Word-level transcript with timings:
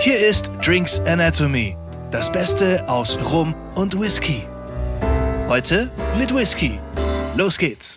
Hier 0.00 0.20
ist 0.20 0.52
Drinks 0.64 1.00
Anatomy, 1.00 1.76
das 2.12 2.30
Beste 2.30 2.88
aus 2.88 3.32
Rum 3.32 3.52
und 3.74 4.00
Whisky. 4.00 4.44
Heute 5.48 5.90
mit 6.16 6.32
Whisky. 6.32 6.78
Los 7.36 7.58
geht's. 7.58 7.96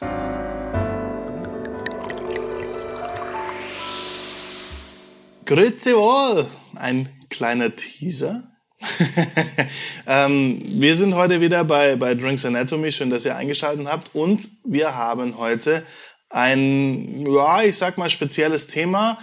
Grüezi 5.45 5.93
wohl, 5.93 6.47
ein 6.75 7.07
kleiner 7.29 7.75
Teaser. 7.75 8.41
ähm, 10.07 10.59
wir 10.79 10.95
sind 10.95 11.13
heute 11.13 11.39
wieder 11.39 11.63
bei, 11.65 11.97
bei 11.97 12.15
Drinks 12.15 12.45
Anatomy. 12.45 12.91
Schön, 12.91 13.11
dass 13.11 13.25
ihr 13.25 13.35
eingeschaltet 13.35 13.87
habt. 13.87 14.15
Und 14.15 14.49
wir 14.63 14.95
haben 14.95 15.37
heute 15.37 15.85
ein, 16.31 17.27
ja, 17.27 17.61
ich 17.61 17.77
sag 17.77 17.99
mal, 17.99 18.09
spezielles 18.09 18.65
Thema. 18.65 19.19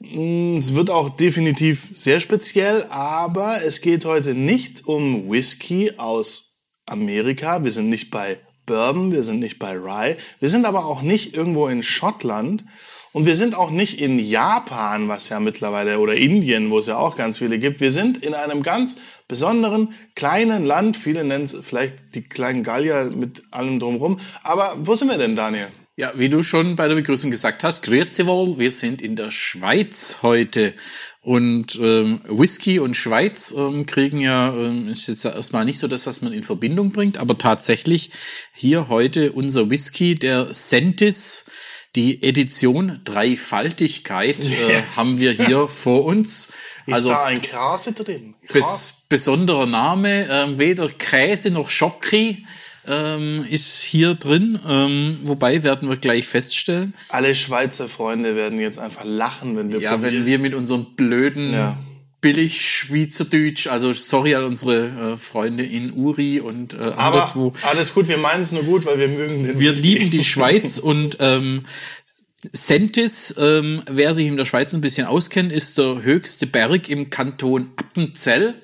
Mm, 0.00 0.58
es 0.58 0.74
wird 0.74 0.90
auch 0.90 1.10
definitiv 1.10 1.88
sehr 1.92 2.20
speziell, 2.20 2.86
aber 2.90 3.62
es 3.64 3.80
geht 3.80 4.04
heute 4.04 4.34
nicht 4.34 4.86
um 4.86 5.30
Whisky 5.30 5.92
aus 5.96 6.56
Amerika. 6.86 7.64
Wir 7.64 7.70
sind 7.70 7.88
nicht 7.88 8.10
bei 8.10 8.40
Bourbon, 8.66 9.12
wir 9.12 9.22
sind 9.22 9.40
nicht 9.40 9.58
bei 9.58 9.76
Rye. 9.76 10.16
Wir 10.40 10.48
sind 10.48 10.66
aber 10.66 10.86
auch 10.86 11.02
nicht 11.02 11.34
irgendwo 11.34 11.68
in 11.68 11.82
Schottland, 11.82 12.64
und 13.12 13.24
wir 13.24 13.36
sind 13.36 13.54
auch 13.54 13.70
nicht 13.70 14.00
in 14.00 14.18
Japan, 14.18 15.08
was 15.08 15.30
ja 15.30 15.40
mittlerweile, 15.40 15.98
oder 15.98 16.14
Indien, 16.14 16.70
wo 16.70 16.78
es 16.78 16.86
ja 16.86 16.98
auch 16.98 17.16
ganz 17.16 17.38
viele 17.38 17.58
gibt. 17.58 17.80
Wir 17.80 17.90
sind 17.90 18.22
in 18.22 18.34
einem 18.34 18.62
ganz 18.62 18.98
besonderen 19.26 19.94
kleinen 20.14 20.64
Land. 20.64 20.96
Viele 20.96 21.24
nennen 21.24 21.44
es 21.44 21.56
vielleicht 21.62 22.14
die 22.14 22.22
kleinen 22.22 22.62
Gallier 22.62 23.10
mit 23.10 23.42
allem 23.50 23.80
drumherum. 23.80 24.18
Aber 24.42 24.76
wo 24.82 24.94
sind 24.94 25.10
wir 25.10 25.18
denn, 25.18 25.36
Daniel? 25.36 25.68
Ja, 25.98 26.12
wie 26.14 26.28
du 26.28 26.44
schon 26.44 26.76
bei 26.76 26.86
der 26.86 26.94
Begrüßung 26.94 27.28
gesagt 27.28 27.64
hast, 27.64 27.82
grüezi 27.82 28.24
wohl, 28.24 28.56
wir 28.56 28.70
sind 28.70 29.02
in 29.02 29.16
der 29.16 29.32
Schweiz 29.32 30.18
heute. 30.22 30.72
Und 31.22 31.76
ähm, 31.82 32.20
Whisky 32.28 32.78
und 32.78 32.94
Schweiz 32.94 33.52
ähm, 33.58 33.84
kriegen 33.84 34.20
ja, 34.20 34.54
ähm, 34.54 34.86
ist 34.86 35.08
jetzt 35.08 35.24
erstmal 35.24 35.64
nicht 35.64 35.80
so 35.80 35.88
das, 35.88 36.06
was 36.06 36.22
man 36.22 36.32
in 36.32 36.44
Verbindung 36.44 36.92
bringt, 36.92 37.18
aber 37.18 37.36
tatsächlich 37.36 38.12
hier 38.54 38.86
heute 38.86 39.32
unser 39.32 39.70
Whisky, 39.70 40.16
der 40.16 40.54
Sentis 40.54 41.50
die 41.96 42.22
Edition 42.22 43.00
Dreifaltigkeit 43.04 44.44
äh, 44.44 44.82
haben 44.96 45.18
wir 45.18 45.32
hier 45.32 45.66
vor 45.66 46.04
uns. 46.04 46.52
Ist 46.86 46.94
also, 46.94 47.08
da 47.08 47.24
ein 47.24 47.42
Käse 47.42 47.90
drin? 47.92 48.36
Bes 48.52 49.02
besonderer 49.08 49.66
Name, 49.66 50.28
äh, 50.28 50.58
weder 50.58 50.90
Käse 50.90 51.50
noch 51.50 51.68
Schokri 51.68 52.44
ähm, 52.88 53.44
ist 53.48 53.82
hier 53.82 54.14
drin. 54.14 54.58
Ähm, 54.68 55.18
wobei 55.24 55.62
werden 55.62 55.88
wir 55.88 55.96
gleich 55.96 56.26
feststellen. 56.26 56.94
Alle 57.08 57.34
Schweizer 57.34 57.88
Freunde 57.88 58.34
werden 58.36 58.58
jetzt 58.58 58.78
einfach 58.78 59.04
lachen, 59.04 59.56
wenn 59.56 59.72
wir 59.72 59.80
Ja, 59.80 59.92
probieren. 59.92 60.14
wenn 60.16 60.26
wir 60.26 60.38
mit 60.38 60.54
unseren 60.54 60.94
blöden 60.96 61.52
ja 61.52 61.76
billig 62.20 62.60
Schweizerdeutsch. 62.68 63.68
Also 63.68 63.92
sorry 63.92 64.34
an 64.34 64.42
unsere 64.42 65.12
äh, 65.12 65.16
Freunde 65.16 65.62
in 65.62 65.92
Uri 65.92 66.40
und 66.40 66.74
äh, 66.74 66.78
anderswo. 66.96 67.52
Aber 67.62 67.70
alles 67.70 67.94
gut, 67.94 68.08
wir 68.08 68.18
meinen 68.18 68.40
es 68.40 68.50
nur 68.50 68.64
gut, 68.64 68.84
weil 68.86 68.98
wir 68.98 69.06
mögen 69.06 69.44
den. 69.44 69.60
Wir 69.60 69.70
lieben 69.70 70.10
die 70.10 70.24
Schweiz 70.24 70.78
und 70.78 71.18
ähm, 71.20 71.64
Sentis, 72.52 73.34
ähm, 73.38 73.82
wer 73.90 74.14
sich 74.14 74.26
in 74.26 74.36
der 74.36 74.44
Schweiz 74.44 74.72
ein 74.72 74.80
bisschen 74.80 75.06
auskennt, 75.06 75.50
ist 75.52 75.76
der 75.78 76.02
höchste 76.02 76.46
Berg 76.46 76.88
im 76.88 77.10
Kanton 77.10 77.70
Appenzell. 77.76 78.54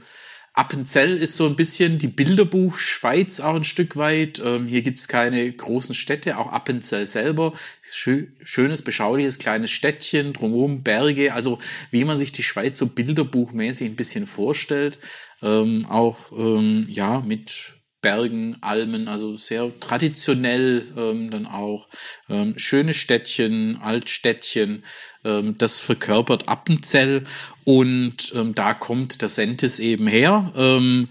Appenzell 0.56 1.16
ist 1.16 1.36
so 1.36 1.46
ein 1.46 1.56
bisschen 1.56 1.98
die 1.98 2.06
Bilderbuch 2.06 2.78
Schweiz 2.78 3.40
auch 3.40 3.56
ein 3.56 3.64
Stück 3.64 3.96
weit. 3.96 4.40
Ähm, 4.44 4.66
hier 4.68 4.82
gibt's 4.82 5.08
keine 5.08 5.50
großen 5.50 5.96
Städte, 5.96 6.38
auch 6.38 6.52
Appenzell 6.52 7.06
selber. 7.06 7.52
Schö 7.82 8.28
schönes, 8.40 8.80
beschauliches 8.80 9.40
kleines 9.40 9.72
Städtchen, 9.72 10.32
drumherum 10.32 10.84
Berge. 10.84 11.34
Also 11.34 11.58
wie 11.90 12.04
man 12.04 12.18
sich 12.18 12.30
die 12.30 12.44
Schweiz 12.44 12.78
so 12.78 12.86
bilderbuchmäßig 12.86 13.90
ein 13.90 13.96
bisschen 13.96 14.26
vorstellt. 14.26 15.00
Ähm, 15.42 15.86
auch 15.88 16.30
ähm, 16.30 16.86
ja 16.88 17.20
mit 17.20 17.72
Bergen, 18.04 18.58
Almen, 18.60 19.08
also 19.08 19.34
sehr 19.34 19.70
traditionell 19.80 20.86
ähm, 20.94 21.30
dann 21.30 21.46
auch. 21.46 21.88
Ähm, 22.28 22.52
schöne 22.58 22.92
Städtchen, 22.92 23.78
Altstädtchen, 23.82 24.84
ähm, 25.24 25.56
das 25.56 25.80
verkörpert 25.80 26.46
Appenzell 26.46 27.24
und 27.64 28.30
ähm, 28.36 28.54
da 28.54 28.74
kommt 28.74 29.22
der 29.22 29.30
Sentis 29.30 29.78
eben 29.78 30.06
her. 30.06 30.52
Ähm, 30.54 31.08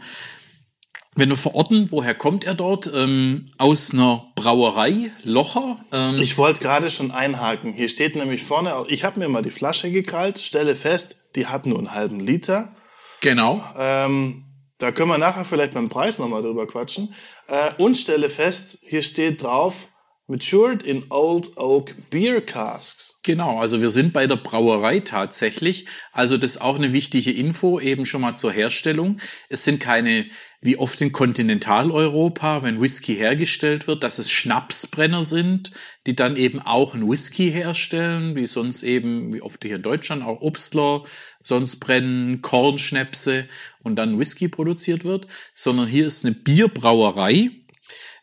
wenn 1.16 1.30
wir 1.30 1.36
verorten, 1.36 1.88
woher 1.90 2.14
kommt 2.14 2.44
er 2.44 2.54
dort? 2.54 2.92
Ähm, 2.94 3.46
aus 3.58 3.92
einer 3.92 4.31
Brauerei, 4.36 5.12
Locher. 5.24 5.84
Ähm, 5.92 6.20
ich 6.20 6.38
wollte 6.38 6.62
gerade 6.62 6.92
schon 6.92 7.10
einhaken. 7.10 7.74
Hier 7.74 7.90
steht 7.90 8.16
nämlich 8.16 8.44
vorne, 8.44 8.86
ich 8.88 9.04
habe 9.04 9.20
mir 9.20 9.30
mal 9.30 9.42
die 9.42 9.50
Flasche 9.50 9.92
gekrallt, 9.92 10.38
stelle 10.38 10.75
fest, 10.75 11.16
die 11.36 11.48
hat 11.48 11.66
nur 11.66 11.80
einen 11.80 11.96
halben 11.96 12.20
Liter. 12.20 12.75
Genau. 13.22 13.64
Ähm, 13.80 14.44
da 14.78 14.92
können 14.92 15.10
wir 15.10 15.18
nachher 15.18 15.46
vielleicht 15.46 15.74
beim 15.74 15.90
Preis 15.90 16.20
nochmal 16.20 16.42
drüber 16.42 16.68
quatschen. 16.68 17.14
Äh, 17.48 17.72
und 17.78 17.96
stelle 17.96 18.30
fest, 18.30 18.80
hier 18.82 19.02
steht 19.02 19.44
drauf, 19.44 19.88
Matured 20.28 20.84
in 20.84 21.06
Old 21.10 21.58
Oak 21.58 22.10
Beer 22.10 22.40
Casks. 22.40 23.20
Genau, 23.24 23.60
also 23.60 23.82
wir 23.82 23.90
sind 23.90 24.14
bei 24.14 24.26
der 24.26 24.38
Brauerei 24.38 25.02
tatsächlich. 25.02 25.86
Also 26.14 26.38
das 26.38 26.52
ist 26.52 26.62
auch 26.62 26.78
eine 26.78 26.94
wichtige 26.94 27.32
Info, 27.32 27.78
eben 27.80 28.06
schon 28.06 28.22
mal 28.22 28.34
zur 28.34 28.54
Herstellung. 28.54 29.18
Es 29.50 29.66
sind 29.66 29.82
keine, 29.82 30.26
wie 30.62 30.78
oft 30.78 31.02
in 31.02 31.12
Kontinentaleuropa, 31.12 32.64
wenn 32.64 32.82
Whisky 32.82 33.16
hergestellt 33.16 33.88
wird, 33.88 34.04
dass 34.04 34.18
es 34.18 34.32
Schnapsbrenner 34.32 35.24
sind, 35.24 35.72
die 36.08 36.16
dann 36.16 36.38
eben 36.38 36.62
auch 36.62 36.94
einen 36.94 37.10
Whisky 37.10 37.52
herstellen, 37.52 38.38
wie 38.38 38.48
sonst 38.48 38.84
eben, 38.84 39.34
wie 39.34 39.42
oft 39.42 39.62
hier 39.62 39.76
in 39.76 39.82
Deutschland, 39.82 40.24
auch 40.24 40.40
Obstler, 40.40 41.04
sonst 41.44 41.76
brennen 41.78 42.42
Kornschnäpse 42.42 43.46
und 43.84 43.96
dann 43.98 44.18
Whisky 44.18 44.48
produziert 44.48 45.04
wird, 45.04 45.28
sondern 45.54 45.88
hier 45.88 46.08
ist 46.08 46.26
eine 46.26 46.34
Bierbrauerei, 46.34 47.52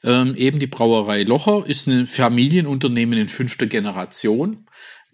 ähm, 0.03 0.34
eben 0.36 0.58
die 0.58 0.66
Brauerei 0.66 1.25
Locher 1.25 1.64
ist 1.66 1.86
ein 1.86 2.06
Familienunternehmen 2.06 3.19
in 3.19 3.28
fünfter 3.28 3.66
Generation, 3.66 4.64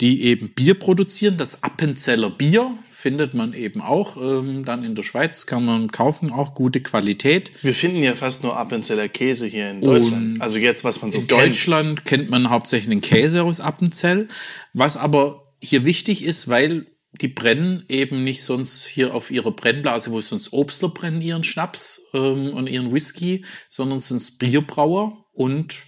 die 0.00 0.22
eben 0.24 0.50
Bier 0.50 0.74
produzieren. 0.74 1.36
Das 1.38 1.64
Appenzeller 1.64 2.30
Bier 2.30 2.72
findet 2.88 3.34
man 3.34 3.52
eben 3.52 3.80
auch 3.80 4.16
ähm, 4.16 4.64
dann 4.64 4.84
in 4.84 4.94
der 4.94 5.02
Schweiz, 5.02 5.46
kann 5.46 5.64
man 5.64 5.90
kaufen, 5.90 6.30
auch 6.30 6.54
gute 6.54 6.80
Qualität. 6.80 7.50
Wir 7.62 7.74
finden 7.74 8.02
ja 8.02 8.14
fast 8.14 8.42
nur 8.42 8.56
Appenzeller 8.56 9.08
Käse 9.08 9.46
hier 9.46 9.70
in 9.70 9.80
Deutschland. 9.80 10.34
Und 10.34 10.40
also 10.40 10.58
jetzt, 10.58 10.84
was 10.84 11.02
man 11.02 11.10
so 11.10 11.18
in 11.18 11.26
kennt. 11.26 11.40
In 11.40 11.46
Deutschland 11.48 12.04
kennt 12.04 12.30
man 12.30 12.48
hauptsächlich 12.48 12.88
den 12.88 13.00
Käse 13.00 13.42
aus 13.42 13.58
Appenzell. 13.58 14.28
Was 14.72 14.96
aber 14.96 15.52
hier 15.60 15.84
wichtig 15.84 16.24
ist, 16.24 16.48
weil 16.48 16.86
die 17.20 17.28
brennen 17.28 17.84
eben 17.88 18.24
nicht 18.24 18.42
sonst 18.42 18.86
hier 18.86 19.14
auf 19.14 19.30
ihrer 19.30 19.52
Brennblase, 19.52 20.10
wo 20.10 20.20
sonst 20.20 20.52
Obstler 20.52 20.88
brennen 20.88 21.20
ihren 21.20 21.44
Schnaps 21.44 22.02
ähm, 22.12 22.50
und 22.50 22.68
ihren 22.68 22.92
Whisky, 22.92 23.44
sondern 23.68 24.00
sind 24.00 24.38
Bierbrauer 24.38 25.24
und 25.32 25.82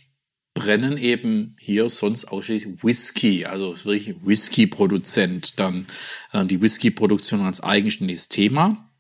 brennen 0.55 0.97
eben 0.97 1.57
hier 1.61 1.89
sonst 1.89 2.27
ausschließlich 2.27 2.83
Whisky, 2.83 3.45
also 3.45 3.77
wirklich 3.85 4.17
Whisky-Produzent, 4.25 5.59
dann 5.59 5.87
äh, 6.33 6.45
die 6.45 6.61
Whisky-Produktion 6.61 7.43
als 7.43 7.63
eigenständiges 7.63 8.29
Thema. 8.29 8.91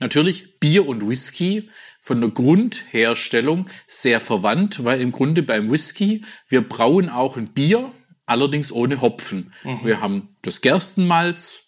Natürlich 0.00 0.58
Bier 0.58 0.86
und 0.86 1.08
Whisky 1.08 1.68
von 2.00 2.20
der 2.20 2.30
Grundherstellung 2.30 3.66
sehr 3.86 4.20
verwandt, 4.20 4.84
weil 4.84 5.00
im 5.00 5.12
Grunde 5.12 5.44
beim 5.44 5.70
Whisky, 5.70 6.24
wir 6.48 6.68
brauen 6.68 7.08
auch 7.08 7.36
ein 7.36 7.52
Bier, 7.52 7.92
allerdings 8.26 8.72
ohne 8.72 9.00
Hopfen. 9.00 9.52
Mhm. 9.64 9.80
Wir 9.84 10.00
haben 10.00 10.36
das 10.42 10.60
Gerstenmalz, 10.60 11.66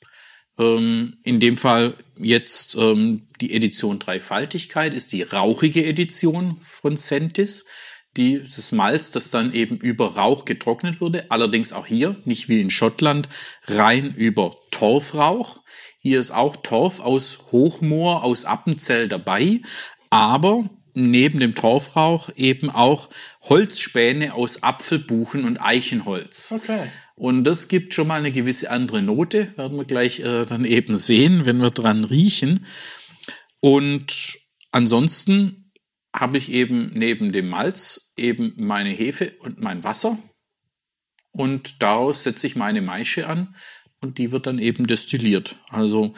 ähm, 0.59 1.19
in 1.23 1.41
dem 1.41 1.57
Fall 1.57 1.97
jetzt 2.19 2.77
ähm, 2.77 3.27
die 3.41 3.55
Edition 3.55 3.99
Dreifaltigkeit 3.99 4.95
ist 4.95 5.13
die 5.13 5.23
rauchige 5.23 5.85
Edition 5.85 6.57
von 6.57 6.97
Sentis. 6.97 7.65
Die, 8.17 8.41
das 8.41 8.71
Malz, 8.71 9.11
das 9.11 9.31
dann 9.31 9.53
eben 9.53 9.77
über 9.77 10.15
Rauch 10.15 10.45
getrocknet 10.45 11.01
wurde, 11.01 11.33
allerdings 11.33 11.73
auch 11.73 11.87
hier, 11.87 12.15
nicht 12.25 12.49
wie 12.49 12.61
in 12.61 12.71
Schottland, 12.71 13.29
rein 13.67 14.15
über 14.15 14.57
Torfrauch. 14.71 15.63
Hier 15.99 16.21
ist 16.21 16.31
auch 16.31 16.55
Torf 16.55 17.01
aus 17.01 17.39
Hochmoor, 17.51 18.23
aus 18.23 18.45
Appenzell 18.45 19.09
dabei, 19.09 19.63
aber 20.11 20.71
neben 20.95 21.41
dem 21.41 21.55
Torfrauch 21.55 22.31
eben 22.37 22.71
auch 22.71 23.09
Holzspäne 23.43 24.35
aus 24.35 24.63
Apfelbuchen 24.63 25.45
und 25.45 25.59
Eichenholz. 25.59 26.53
Okay. 26.53 26.89
Und 27.17 27.45
das 27.45 27.69
gibt 27.69 27.95
schon 27.95 28.09
mal 28.09 28.19
eine 28.19 28.33
gewisse 28.33 28.71
andere 28.71 29.03
Note, 29.03 29.53
werden 29.57 29.77
wir 29.77 29.85
gleich 29.85 30.21
äh, 30.21 30.45
dann 30.45 30.65
eben 30.65 30.97
sehen, 30.97 31.45
wenn 31.45 31.61
wir 31.61 31.71
dran 31.71 32.05
riechen. 32.05 32.67
Und 33.61 34.39
ansonsten 34.73 35.73
habe 36.15 36.39
ich 36.39 36.51
eben 36.51 36.91
neben 36.95 37.33
dem 37.33 37.49
Malz 37.49 38.13
eben 38.17 38.53
meine 38.57 38.91
Hefe 38.91 39.33
und 39.41 39.61
mein 39.61 39.85
Wasser. 39.85 40.19
Und 41.31 41.83
daraus 41.83 42.23
setze 42.23 42.47
ich 42.47 42.57
meine 42.57 42.83
Maische 42.83 43.27
an 43.27 43.57
und 44.01 44.19
die 44.19 44.31
wird 44.31 44.47
dann 44.47 44.59
eben 44.59 44.87
destilliert. 44.87 45.57
Also 45.69 46.15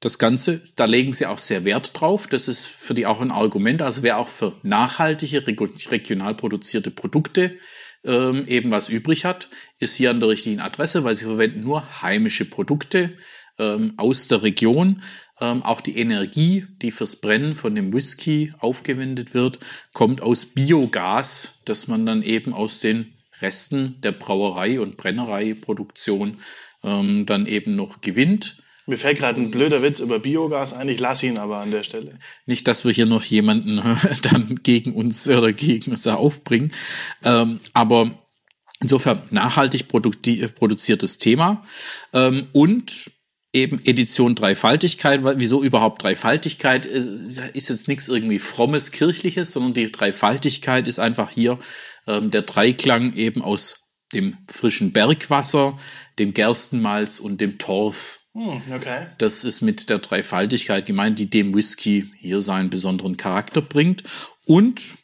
das 0.00 0.18
Ganze, 0.18 0.62
da 0.76 0.84
legen 0.84 1.12
sie 1.12 1.26
auch 1.26 1.38
sehr 1.38 1.64
Wert 1.64 1.98
drauf. 1.98 2.26
Das 2.26 2.48
ist 2.48 2.66
für 2.66 2.94
die 2.94 3.06
auch 3.06 3.20
ein 3.20 3.30
Argument. 3.30 3.82
Also 3.82 4.02
wer 4.02 4.18
auch 4.18 4.28
für 4.28 4.52
nachhaltige, 4.62 5.46
regional 5.46 6.34
produzierte 6.34 6.90
Produkte 6.90 7.56
ähm, 8.04 8.46
eben 8.46 8.70
was 8.70 8.88
übrig 8.88 9.24
hat, 9.24 9.48
ist 9.80 9.96
hier 9.96 10.10
an 10.10 10.20
der 10.20 10.28
richtigen 10.28 10.60
Adresse, 10.60 11.02
weil 11.02 11.16
sie 11.16 11.24
verwenden 11.24 11.60
nur 11.60 12.02
heimische 12.02 12.44
Produkte. 12.44 13.10
ähm, 13.58 13.94
aus 13.96 14.28
der 14.28 14.42
Region. 14.42 15.02
Ähm, 15.40 15.62
auch 15.62 15.80
die 15.80 15.98
Energie, 15.98 16.66
die 16.82 16.90
fürs 16.90 17.16
Brennen 17.16 17.54
von 17.54 17.74
dem 17.74 17.92
Whisky 17.92 18.52
aufgewendet 18.58 19.34
wird, 19.34 19.58
kommt 19.92 20.20
aus 20.20 20.46
Biogas, 20.46 21.60
das 21.64 21.86
man 21.86 22.06
dann 22.06 22.22
eben 22.22 22.52
aus 22.52 22.80
den 22.80 23.14
Resten 23.40 24.00
der 24.00 24.12
Brauerei 24.12 24.80
und 24.80 24.96
Brennereiproduktion 24.96 26.38
ähm, 26.82 27.24
dann 27.26 27.46
eben 27.46 27.76
noch 27.76 28.00
gewinnt. 28.00 28.62
Mir 28.88 28.96
fällt 28.96 29.18
gerade 29.18 29.38
ein 29.38 29.50
blöder 29.50 29.82
Witz 29.82 30.00
über 30.00 30.18
Biogas 30.18 30.72
ein, 30.72 30.88
ich 30.88 30.98
lasse 30.98 31.26
ihn 31.26 31.36
aber 31.36 31.58
an 31.58 31.70
der 31.70 31.82
Stelle. 31.82 32.18
Nicht, 32.46 32.66
dass 32.66 32.86
wir 32.86 32.92
hier 32.92 33.04
noch 33.04 33.22
jemanden 33.22 33.82
dann 34.22 34.60
gegen 34.62 34.94
uns 34.94 35.28
oder 35.28 35.52
gegen 35.52 35.90
uns 35.90 36.06
aufbringen. 36.06 36.72
Ähm, 37.22 37.60
aber 37.74 38.10
insofern 38.80 39.22
nachhaltig 39.28 39.88
produziertes 39.88 41.18
Thema. 41.18 41.62
Ähm, 42.14 42.46
und 42.52 43.10
eben 43.52 43.78
Edition 43.84 44.34
Dreifaltigkeit. 44.34 45.20
Wieso 45.22 45.62
überhaupt 45.62 46.02
Dreifaltigkeit? 46.02 46.86
Ist 46.86 47.68
jetzt 47.68 47.88
nichts 47.88 48.08
irgendwie 48.08 48.38
frommes, 48.38 48.90
kirchliches, 48.90 49.52
sondern 49.52 49.74
die 49.74 49.92
Dreifaltigkeit 49.92 50.88
ist 50.88 50.98
einfach 50.98 51.30
hier 51.30 51.58
ähm, 52.06 52.30
der 52.30 52.42
Dreiklang 52.42 53.14
eben 53.14 53.42
aus 53.42 53.88
dem 54.14 54.38
frischen 54.48 54.92
Bergwasser, 54.92 55.78
dem 56.18 56.32
Gerstenmalz 56.32 57.20
und 57.20 57.40
dem 57.42 57.58
Torf. 57.58 58.20
Hm, 58.38 58.62
okay. 58.72 59.08
Das 59.18 59.42
ist 59.42 59.62
mit 59.62 59.90
der 59.90 59.98
Dreifaltigkeit 59.98 60.86
gemeint, 60.86 61.18
die 61.18 61.28
dem 61.28 61.52
Whisky 61.56 62.06
hier 62.16 62.40
seinen 62.40 62.70
besonderen 62.70 63.16
Charakter 63.16 63.60
bringt. 63.60 64.04
Und 64.46 64.94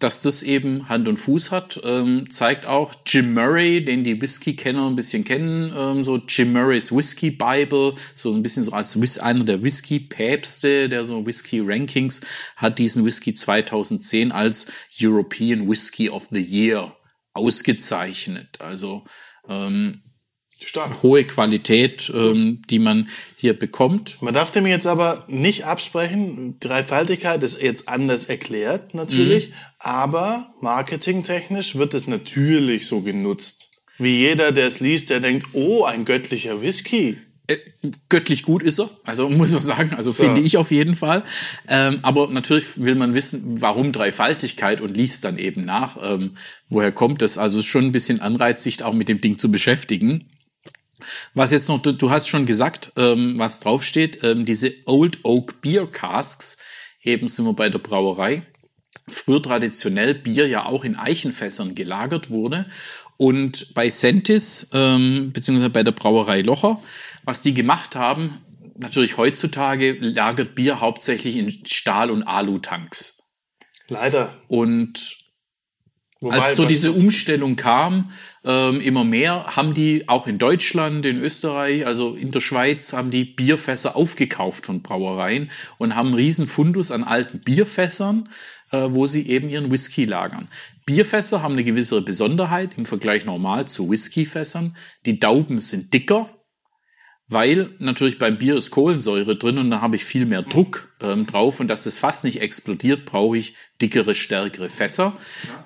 dass 0.00 0.22
das 0.22 0.42
eben 0.42 0.88
Hand 0.88 1.06
und 1.06 1.16
Fuß 1.16 1.52
hat, 1.52 1.80
ähm, 1.84 2.28
zeigt 2.30 2.66
auch 2.66 2.92
Jim 3.06 3.32
Murray, 3.32 3.84
den 3.84 4.02
die 4.02 4.20
Whisky-Kenner 4.20 4.88
ein 4.88 4.96
bisschen 4.96 5.22
kennen, 5.22 5.72
ähm, 5.76 6.02
so 6.02 6.16
Jim 6.16 6.52
Murrays 6.52 6.90
Whisky 6.90 7.30
Bible, 7.30 7.94
so 8.16 8.32
ein 8.32 8.42
bisschen 8.42 8.64
so 8.64 8.72
als 8.72 8.96
einer 9.20 9.44
der 9.44 9.62
Whisky-Päpste, 9.62 10.88
der 10.88 11.04
so 11.04 11.24
Whisky-Rankings, 11.24 12.22
hat 12.56 12.78
diesen 12.78 13.04
Whisky 13.04 13.34
2010 13.34 14.32
als 14.32 14.66
European 15.00 15.68
Whisky 15.68 16.10
of 16.10 16.26
the 16.32 16.42
Year 16.42 16.96
ausgezeichnet. 17.34 18.58
Also 18.58 19.04
ähm, 19.48 20.02
Stark. 20.62 21.02
hohe 21.02 21.24
Qualität, 21.24 22.12
ähm, 22.14 22.62
die 22.68 22.78
man 22.78 23.08
hier 23.36 23.58
bekommt. 23.58 24.20
Man 24.20 24.34
darf 24.34 24.50
dem 24.50 24.66
jetzt 24.66 24.86
aber 24.86 25.24
nicht 25.28 25.64
absprechen. 25.64 26.56
Dreifaltigkeit 26.60 27.42
ist 27.42 27.60
jetzt 27.62 27.88
anders 27.88 28.26
erklärt, 28.26 28.94
natürlich. 28.94 29.48
Mhm. 29.48 29.54
Aber 29.78 30.46
marketingtechnisch 30.60 31.76
wird 31.76 31.94
es 31.94 32.06
natürlich 32.06 32.86
so 32.86 33.00
genutzt. 33.00 33.70
Wie 33.98 34.18
jeder, 34.18 34.52
der 34.52 34.66
es 34.66 34.80
liest, 34.80 35.10
der 35.10 35.20
denkt, 35.20 35.48
oh, 35.52 35.84
ein 35.84 36.04
göttlicher 36.04 36.62
Whisky. 36.62 37.18
Äh, 37.46 37.58
göttlich 38.08 38.44
gut 38.44 38.62
ist 38.62 38.78
er, 38.78 38.90
also 39.04 39.28
muss 39.30 39.50
man 39.50 39.60
sagen, 39.60 39.94
also 39.94 40.10
so. 40.10 40.22
finde 40.22 40.40
ich 40.40 40.56
auf 40.56 40.70
jeden 40.70 40.94
Fall. 40.94 41.24
Ähm, 41.68 41.98
aber 42.02 42.28
natürlich 42.28 42.82
will 42.82 42.94
man 42.94 43.14
wissen, 43.14 43.60
warum 43.60 43.92
Dreifaltigkeit 43.92 44.80
und 44.80 44.96
liest 44.96 45.24
dann 45.24 45.36
eben 45.36 45.64
nach, 45.64 45.96
ähm, 46.02 46.32
woher 46.68 46.92
kommt 46.92 47.22
das. 47.22 47.38
Also 47.38 47.58
es 47.58 47.64
ist 47.64 47.70
schon 47.70 47.86
ein 47.86 47.92
bisschen 47.92 48.20
Anreiz, 48.20 48.62
sich 48.62 48.82
auch 48.82 48.94
mit 48.94 49.08
dem 49.08 49.20
Ding 49.20 49.36
zu 49.36 49.50
beschäftigen. 49.50 50.28
Was 51.34 51.50
jetzt 51.50 51.68
noch, 51.68 51.80
du, 51.80 51.92
du 51.92 52.10
hast 52.10 52.28
schon 52.28 52.46
gesagt, 52.46 52.92
ähm, 52.96 53.38
was 53.38 53.60
draufsteht, 53.60 54.22
ähm, 54.24 54.44
diese 54.44 54.72
Old 54.86 55.18
Oak 55.24 55.60
Beer 55.60 55.86
Casks, 55.86 56.58
eben 57.02 57.28
sind 57.28 57.44
wir 57.44 57.52
bei 57.54 57.68
der 57.68 57.78
Brauerei. 57.78 58.42
Früher 59.08 59.42
traditionell 59.42 60.14
Bier 60.14 60.46
ja 60.46 60.66
auch 60.66 60.84
in 60.84 60.96
Eichenfässern 60.96 61.74
gelagert 61.74 62.30
wurde. 62.30 62.66
Und 63.16 63.74
bei 63.74 63.90
Sentis, 63.90 64.70
ähm, 64.72 65.32
beziehungsweise 65.32 65.70
bei 65.70 65.82
der 65.82 65.92
Brauerei 65.92 66.42
Locher, 66.42 66.80
was 67.24 67.42
die 67.42 67.52
gemacht 67.52 67.96
haben, 67.96 68.40
natürlich 68.76 69.16
heutzutage 69.16 69.92
lagert 70.00 70.54
Bier 70.54 70.80
hauptsächlich 70.80 71.36
in 71.36 71.66
Stahl- 71.66 72.10
und 72.10 72.22
Alu-Tanks. 72.22 73.22
Leider. 73.88 74.32
Und 74.48 75.19
Wobei, 76.22 76.36
Als 76.36 76.56
so 76.56 76.66
diese 76.66 76.92
Umstellung 76.92 77.56
kam, 77.56 78.10
ähm, 78.44 78.82
immer 78.82 79.04
mehr, 79.04 79.56
haben 79.56 79.72
die 79.72 80.06
auch 80.06 80.26
in 80.26 80.36
Deutschland, 80.36 81.06
in 81.06 81.16
Österreich, 81.16 81.86
also 81.86 82.14
in 82.14 82.30
der 82.30 82.40
Schweiz, 82.40 82.92
haben 82.92 83.10
die 83.10 83.24
Bierfässer 83.24 83.96
aufgekauft 83.96 84.66
von 84.66 84.82
Brauereien 84.82 85.50
und 85.78 85.96
haben 85.96 86.08
einen 86.08 86.16
riesen 86.16 86.46
Fundus 86.46 86.90
an 86.90 87.04
alten 87.04 87.40
Bierfässern, 87.40 88.28
äh, 88.70 88.88
wo 88.90 89.06
sie 89.06 89.28
eben 89.28 89.48
ihren 89.48 89.70
Whisky 89.70 90.04
lagern. 90.04 90.48
Bierfässer 90.84 91.42
haben 91.42 91.52
eine 91.52 91.64
gewisse 91.64 92.02
Besonderheit 92.02 92.76
im 92.76 92.84
Vergleich 92.84 93.24
normal 93.24 93.66
zu 93.66 93.90
Whiskyfässern. 93.90 94.76
Die 95.06 95.20
Dauben 95.20 95.58
sind 95.58 95.94
dicker, 95.94 96.28
weil 97.30 97.70
natürlich 97.78 98.18
beim 98.18 98.38
Bier 98.38 98.56
ist 98.56 98.72
Kohlensäure 98.72 99.36
drin 99.36 99.58
und 99.58 99.70
da 99.70 99.80
habe 99.80 99.94
ich 99.94 100.04
viel 100.04 100.26
mehr 100.26 100.42
Druck 100.42 100.92
ähm, 101.00 101.26
drauf 101.26 101.60
und 101.60 101.68
dass 101.68 101.84
das 101.84 101.96
Fass 101.96 102.24
nicht 102.24 102.40
explodiert, 102.40 103.04
brauche 103.04 103.38
ich 103.38 103.54
dickere, 103.80 104.16
stärkere 104.16 104.68
Fässer. 104.68 105.16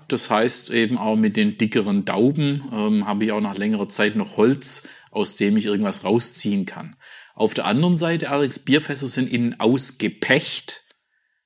Das 0.09 0.29
heißt 0.29 0.69
eben 0.71 0.99
auch 0.99 1.17
mit 1.17 1.39
den 1.39 1.57
dickeren 1.57 2.05
Dauben 2.05 2.69
ähm, 2.71 3.07
habe 3.07 3.25
ich 3.25 3.33
auch 3.33 3.41
nach 3.41 3.57
längerer 3.57 3.89
Zeit 3.89 4.15
noch 4.15 4.37
Holz, 4.37 4.89
aus 5.11 5.37
dem 5.37 5.57
ich 5.57 5.65
irgendwas 5.65 6.05
rausziehen 6.05 6.67
kann. 6.67 6.97
Auf 7.35 7.55
der 7.55 7.65
anderen 7.65 7.97
Seite, 7.97 8.31
Alex, 8.31 8.59
Bierfässer 8.59 9.07
sind 9.07 9.33
innen 9.33 9.59
ausgepecht. 9.59 10.83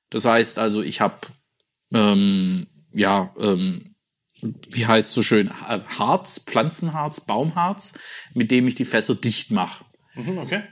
Das 0.09 0.25
heißt 0.25 0.59
also, 0.59 0.81
ich 0.81 0.99
habe 0.99 1.15
ähm, 1.93 2.67
ja 2.91 3.33
ähm, 3.39 3.95
wie 4.41 4.85
heißt 4.85 5.13
so 5.13 5.21
schön 5.21 5.49
Harz, 5.49 6.41
Pflanzenharz, 6.45 7.21
Baumharz, 7.21 7.93
mit 8.33 8.51
dem 8.51 8.67
ich 8.67 8.75
die 8.75 8.85
Fässer 8.85 9.15
dicht 9.15 9.51
mache. 9.51 9.85
Mhm, 10.25 10.37
okay. 10.37 10.63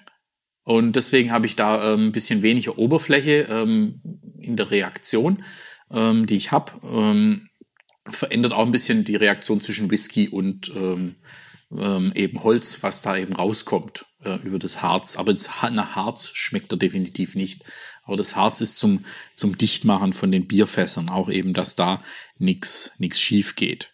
Und 0.64 0.96
deswegen 0.96 1.32
habe 1.32 1.46
ich 1.46 1.56
da 1.56 1.94
ähm, 1.94 2.08
ein 2.08 2.12
bisschen 2.12 2.42
weniger 2.42 2.78
Oberfläche 2.78 3.48
ähm, 3.50 4.02
in 4.40 4.58
der 4.58 4.70
Reaktion, 4.70 5.44
ähm, 5.92 6.26
die 6.26 6.36
ich 6.36 6.52
habe. 6.52 6.72
Verändert 8.10 8.54
auch 8.54 8.66
ein 8.66 8.72
bisschen 8.72 9.04
die 9.04 9.18
Reaktion 9.18 9.60
zwischen 9.60 9.92
Whisky 9.92 10.30
und 10.30 10.72
eben 10.72 12.44
Holz, 12.44 12.82
was 12.82 13.02
da 13.02 13.18
eben 13.18 13.34
rauskommt 13.36 14.06
äh, 14.24 14.36
über 14.44 14.60
das 14.60 14.82
Harz. 14.82 15.16
Aber 15.16 15.32
das, 15.32 15.50
nach 15.72 15.96
Harz 15.96 16.32
schmeckt 16.34 16.72
er 16.72 16.78
definitiv 16.78 17.36
nicht. 17.36 17.64
Aber 18.04 18.18
das 18.18 18.36
Harz 18.36 18.62
ist 18.62 18.78
zum, 18.78 19.06
zum 19.36 19.58
Dichtmachen 19.58 20.14
von 20.14 20.32
den 20.32 20.48
Bierfässern 20.48 21.10
auch 21.10 21.30
eben, 21.30 21.54
dass 21.54 21.76
da 21.76 22.02
nichts 22.38 22.94
nix 22.98 23.20
schief 23.20 23.56
geht. 23.56 23.94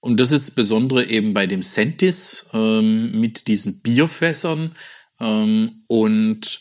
Und 0.00 0.18
das 0.18 0.32
ist 0.32 0.52
besondere 0.52 1.04
eben 1.06 1.34
bei 1.34 1.46
dem 1.46 1.62
Sentis 1.62 2.46
ähm, 2.52 3.20
mit 3.20 3.48
diesen 3.48 3.80
Bierfässern 3.80 4.74
ähm, 5.20 5.84
und 5.88 6.60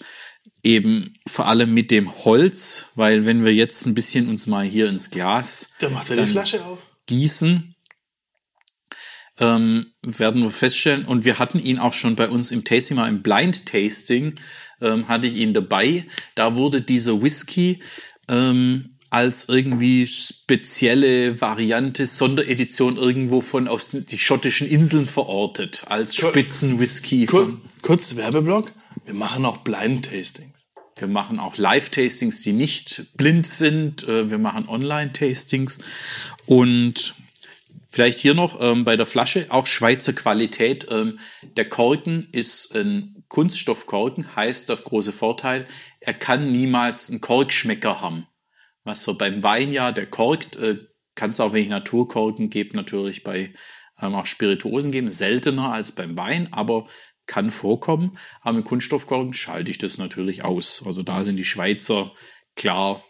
eben 0.62 1.14
vor 1.26 1.48
allem 1.48 1.74
mit 1.74 1.90
dem 1.90 2.14
Holz, 2.26 2.88
weil 2.96 3.26
wenn 3.26 3.46
wir 3.46 3.54
jetzt 3.54 3.86
ein 3.86 3.94
bisschen 3.94 4.28
uns 4.28 4.46
mal 4.46 4.66
hier 4.66 4.90
ins 4.90 5.10
Glas 5.10 5.72
da 5.80 5.90
macht 5.90 6.10
er 6.10 6.18
die 6.18 6.26
Flasche 6.26 6.64
auf. 6.66 6.80
gießen, 7.06 7.76
ähm, 9.40 9.86
werden 10.02 10.44
wir 10.44 10.52
feststellen, 10.52 11.06
und 11.06 11.24
wir 11.24 11.40
hatten 11.40 11.60
ihn 11.60 11.80
auch 11.80 11.94
schon 11.94 12.18
bei 12.18 12.28
uns 12.28 12.52
im 12.52 12.66
Tasting, 12.66 12.98
mal 12.98 13.08
im 13.08 13.24
Blind 13.24 13.66
Tasting, 13.66 14.36
ähm, 14.82 15.08
hatte 15.08 15.28
ich 15.28 15.36
ihn 15.36 15.54
dabei. 15.54 16.06
Da 16.36 16.56
wurde 16.56 16.82
dieser 16.82 17.22
Whisky 17.22 17.82
ähm, 18.28 18.98
als 19.10 19.50
irgendwie 19.50 20.06
spezielle 20.06 21.42
Variante, 21.42 22.06
Sonderedition 22.06 22.98
irgendwo 22.98 23.42
von 23.42 23.68
aus 23.68 23.90
den 23.90 24.06
schottischen 24.18 24.68
Inseln 24.68 25.06
verortet, 25.06 25.86
als 25.88 26.16
Spitzenwhisky. 26.16 27.26
Kur 27.26 27.60
kurz 27.82 28.16
Werbeblock. 28.16 28.72
Wir 29.06 29.14
machen 29.14 29.46
auch 29.46 29.58
Blind-Tastings. 29.58 30.68
Wir 30.98 31.08
machen 31.08 31.40
auch 31.40 31.58
Live-Tastings, 31.58 32.42
die 32.42 32.54
nicht 32.54 33.06
blind 33.16 33.48
sind. 33.48 34.08
Äh, 34.08 34.30
wir 34.30 34.38
machen 34.38 34.68
Online-Tastings. 34.68 35.80
Und 36.46 37.16
vielleicht 37.90 38.20
hier 38.20 38.34
noch 38.34 38.62
ähm, 38.62 38.84
bei 38.84 38.96
der 38.96 39.06
Flasche 39.06 39.48
auch 39.50 39.66
Schweizer 39.66 40.14
Qualität. 40.14 40.88
Ähm, 40.92 41.18
der 41.56 41.70
Korken 41.70 42.28
ist 42.32 42.76
ein 42.76 43.24
Kunststoffkorken, 43.30 44.36
heißt 44.36 44.70
der 44.70 44.76
große 44.76 45.14
Vorteil, 45.14 45.66
er 46.00 46.14
kann 46.14 46.52
niemals 46.52 47.10
einen 47.10 47.22
Korkschmecker 47.22 48.02
haben 48.02 48.28
was 48.84 49.06
wir 49.08 49.14
beim 49.14 49.44
Wein 49.44 49.72
ja, 49.72 49.92
der 49.92 50.06
korkt, 50.06 50.56
äh, 50.58 50.78
kann 51.16 51.32
es 51.32 51.40
auch, 51.40 51.54
wenn 51.54 51.64
ich 51.64 51.70
Naturkorken 51.70 52.50
gebe, 52.50 52.76
natürlich 52.76 53.24
bei 53.24 53.54
ähm, 54.02 54.16
auch 54.16 54.26
Spirituosen 54.26 54.92
geben, 54.92 55.12
seltener 55.12 55.74
als 55.74 55.92
beim 55.92 56.18
Wein, 56.18 56.48
aber 56.52 56.88
kann 57.26 57.52
vorkommen. 57.52 58.18
Aber 58.42 58.58
mit 58.58 58.66
Kunststoffkorken 58.66 59.34
schalte 59.34 59.70
ich 59.70 59.78
das 59.78 59.98
natürlich 59.98 60.44
aus. 60.44 60.84
Also 60.86 61.04
da 61.04 61.24
sind 61.24 61.38
die 61.38 61.46
Schweizer 61.46 62.12
klar 62.56 63.04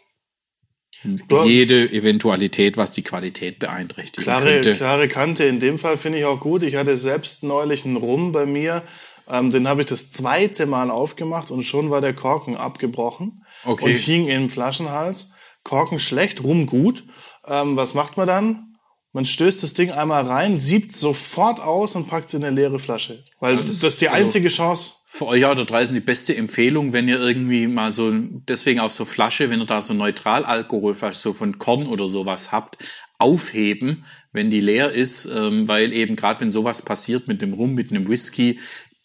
jede 1.46 1.90
Eventualität, 1.90 2.76
was 2.76 2.92
die 2.92 3.02
Qualität 3.02 3.58
beeinträchtigen 3.58 4.22
klare, 4.22 4.52
könnte. 4.52 4.74
Klare 4.74 5.08
Kante. 5.08 5.44
In 5.44 5.58
dem 5.58 5.78
Fall 5.78 5.96
finde 5.96 6.18
ich 6.18 6.24
auch 6.24 6.40
gut. 6.40 6.62
Ich 6.62 6.76
hatte 6.76 6.96
selbst 6.96 7.42
neulich 7.42 7.84
einen 7.84 7.96
Rum 7.96 8.32
bei 8.32 8.44
mir. 8.44 8.82
Ähm, 9.28 9.50
den 9.50 9.68
habe 9.68 9.82
ich 9.82 9.86
das 9.86 10.10
zweite 10.10 10.66
Mal 10.66 10.90
aufgemacht 10.90 11.50
und 11.50 11.62
schon 11.62 11.90
war 11.90 12.00
der 12.00 12.12
Korken 12.12 12.56
abgebrochen 12.56 13.44
okay. 13.64 13.86
und 13.86 13.96
hing 13.96 14.28
im 14.28 14.48
Flaschenhals. 14.50 15.30
Korken 15.62 15.98
schlecht, 15.98 16.44
Rum 16.44 16.66
gut. 16.66 17.04
Ähm, 17.46 17.76
was 17.76 17.94
macht 17.94 18.16
man 18.16 18.26
dann? 18.26 18.70
Man 19.12 19.24
stößt 19.24 19.62
das 19.64 19.74
Ding 19.74 19.90
einmal 19.90 20.24
rein, 20.24 20.56
siebt 20.56 20.92
sofort 20.92 21.60
aus 21.60 21.96
und 21.96 22.06
packt 22.06 22.28
es 22.28 22.34
in 22.34 22.44
eine 22.44 22.54
leere 22.54 22.78
Flasche. 22.78 23.24
Weil 23.40 23.56
das, 23.56 23.66
das 23.66 23.94
ist 23.94 24.00
die 24.00 24.08
also 24.08 24.24
einzige 24.24 24.46
also 24.46 24.56
Chance. 24.56 24.92
für 25.04 25.26
euch 25.26 25.44
auch 25.44 25.56
da 25.56 25.64
draußen 25.64 25.94
die 25.94 26.00
beste 26.00 26.36
Empfehlung, 26.36 26.92
wenn 26.92 27.08
ihr 27.08 27.18
irgendwie 27.18 27.66
mal 27.66 27.90
so, 27.90 28.12
deswegen 28.12 28.78
auch 28.78 28.90
so 28.90 29.04
Flasche, 29.04 29.50
wenn 29.50 29.60
ihr 29.60 29.66
da 29.66 29.82
so 29.82 29.94
Neutralalkohol, 29.94 30.94
fast 30.94 31.22
so 31.22 31.34
von 31.34 31.58
Korn 31.58 31.88
oder 31.88 32.08
sowas 32.08 32.52
habt, 32.52 32.78
aufheben, 33.18 34.04
wenn 34.32 34.48
die 34.48 34.60
leer 34.60 34.92
ist, 34.92 35.24
ähm, 35.24 35.66
weil 35.66 35.92
eben 35.92 36.14
gerade 36.14 36.40
wenn 36.40 36.52
sowas 36.52 36.82
passiert 36.82 37.26
mit 37.26 37.42
dem 37.42 37.52
Rum, 37.52 37.74
mit 37.74 37.90
einem 37.90 38.08
Whisky, 38.08 38.60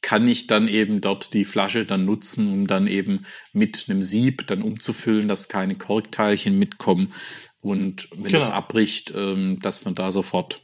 kann 0.05 0.27
ich 0.27 0.45
dann 0.45 0.67
eben 0.67 1.01
dort 1.01 1.33
die 1.33 1.45
Flasche 1.45 1.83
dann 1.83 2.05
nutzen, 2.05 2.53
um 2.53 2.67
dann 2.67 2.85
eben 2.85 3.25
mit 3.53 3.85
einem 3.89 4.03
Sieb 4.03 4.45
dann 4.45 4.61
umzufüllen, 4.61 5.27
dass 5.27 5.47
keine 5.47 5.73
Korkteilchen 5.75 6.59
mitkommen 6.59 7.11
und 7.59 8.07
wenn 8.11 8.31
Genau. 8.31 8.37
es 8.37 8.51
abbricht, 8.51 9.13
ähm, 9.17 9.57
dass 9.63 9.83
man 9.83 9.95
da 9.95 10.11
sofort 10.11 10.61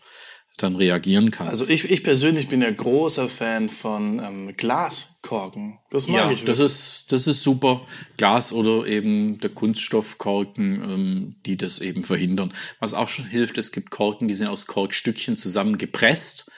dann 0.57 0.75
reagieren 0.75 1.31
kann. 1.31 1.47
Also 1.47 1.67
ich, 1.67 1.89
ich 1.89 2.03
persönlich 2.03 2.49
bin 2.49 2.61
ja 2.61 2.69
großer 2.69 3.29
Fan 3.29 3.67
von 3.67 4.21
ähm, 4.23 4.53
Glaskorken. 4.55 5.79
Das 5.89 6.07
mag 6.07 6.17
ja, 6.17 6.31
ich. 6.31 6.43
das 6.43 6.59
ist, 6.59 7.11
das 7.11 7.25
ist 7.25 7.41
super. 7.41 7.81
Glas 8.17 8.53
oder 8.53 8.85
eben 8.85 9.39
der 9.39 9.49
Kunststoffkorken, 9.49 10.83
ähm, 10.83 11.35
die 11.47 11.57
das 11.57 11.79
eben 11.79 12.03
verhindern. 12.03 12.53
Was 12.79 12.93
auch 12.93 13.07
schon 13.07 13.25
hilft, 13.25 13.57
es 13.57 13.71
gibt 13.71 13.89
Korken, 13.89 14.27
die 14.27 14.35
sind 14.35 14.49
aus 14.49 14.67
Korkstückchen 14.67 15.35
zusammengepresst. 15.35 16.51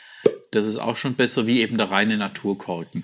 Das 0.52 0.66
ist 0.66 0.78
auch 0.78 0.96
schon 0.96 1.16
besser 1.16 1.48
wie 1.48 1.62
eben 1.62 1.78
der 1.78 1.92
reine 1.92 2.18
Naturkorken. 2.18 3.04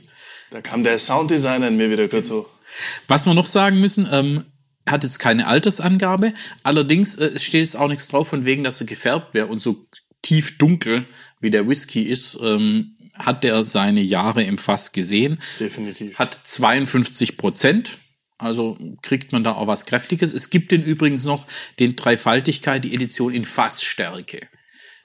da 0.52 0.62
kam 0.62 0.84
der 0.84 0.98
Sounddesigner 1.00 1.68
in 1.68 1.78
mir 1.78 1.90
wieder 1.90 2.08
kurz 2.08 2.30
hoch. 2.30 2.48
Was 3.08 3.26
wir 3.26 3.34
noch 3.34 3.48
sagen 3.48 3.80
müssen, 3.80 4.08
ähm, 4.12 4.46
hat 4.88 5.04
jetzt 5.04 5.20
keine 5.20 5.48
Altersangabe. 5.48 6.34
Allerdings 6.64 7.18
äh, 7.18 7.38
steht 7.40 7.62
jetzt 7.62 7.76
auch 7.76 7.88
nichts 7.88 8.08
drauf, 8.08 8.28
von 8.28 8.46
wegen, 8.46 8.64
dass 8.64 8.82
er 8.82 8.88
gefärbt 8.88 9.34
wäre 9.34 9.48
und 9.48 9.62
so 9.62 9.86
tief 10.22 10.58
dunkel 10.58 11.06
wie 11.40 11.50
der 11.50 11.68
Whisky 11.68 12.04
ist, 12.04 12.38
ähm, 12.42 12.96
hat 13.16 13.44
er 13.44 13.66
seine 13.66 14.02
Jahre 14.02 14.44
im 14.44 14.58
Fass 14.58 14.92
gesehen. 14.92 15.40
Definitiv. 15.60 16.18
Hat 16.20 16.40
52 16.44 17.38
Prozent. 17.38 17.98
Also 18.38 18.78
kriegt 19.02 19.34
man 19.34 19.44
da 19.44 19.54
auch 19.54 19.68
was 19.68 19.86
Kräftiges. 19.86 20.34
Es 20.34 20.50
gibt 20.50 20.72
den 20.72 20.82
übrigens 20.82 21.26
noch 21.26 21.46
den 21.80 21.98
Dreifaltigkeit, 21.98 22.84
die 22.84 22.94
Edition 22.94 23.34
in 23.34 23.44
Fassstärke. 23.44 24.40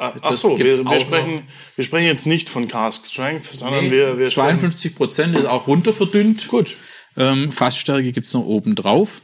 Ah, 0.05 0.19
Ach 0.23 0.37
so, 0.37 0.59
wir, 0.59 0.85
wir, 0.85 1.01
sprechen, 1.01 1.43
wir 1.77 1.85
sprechen 1.85 2.07
jetzt 2.07 2.27
nicht 2.27 2.51
von 2.51 2.69
Cask 2.69 3.07
Strength, 3.07 3.45
sondern 3.45 3.91
wir, 3.91 4.19
wir 4.19 4.31
sprechen 4.31 4.59
52 4.59 4.95
Prozent 4.95 5.37
ist 5.37 5.47
auch 5.47 5.67
runter 5.67 5.93
verdünnt. 5.93 6.49
Gut. 6.49 6.77
Ähm, 7.17 7.53
Fassstärke 7.53 8.13
gibt's 8.13 8.33
noch 8.33 8.45
oben 8.45 8.75
drauf. 8.75 9.23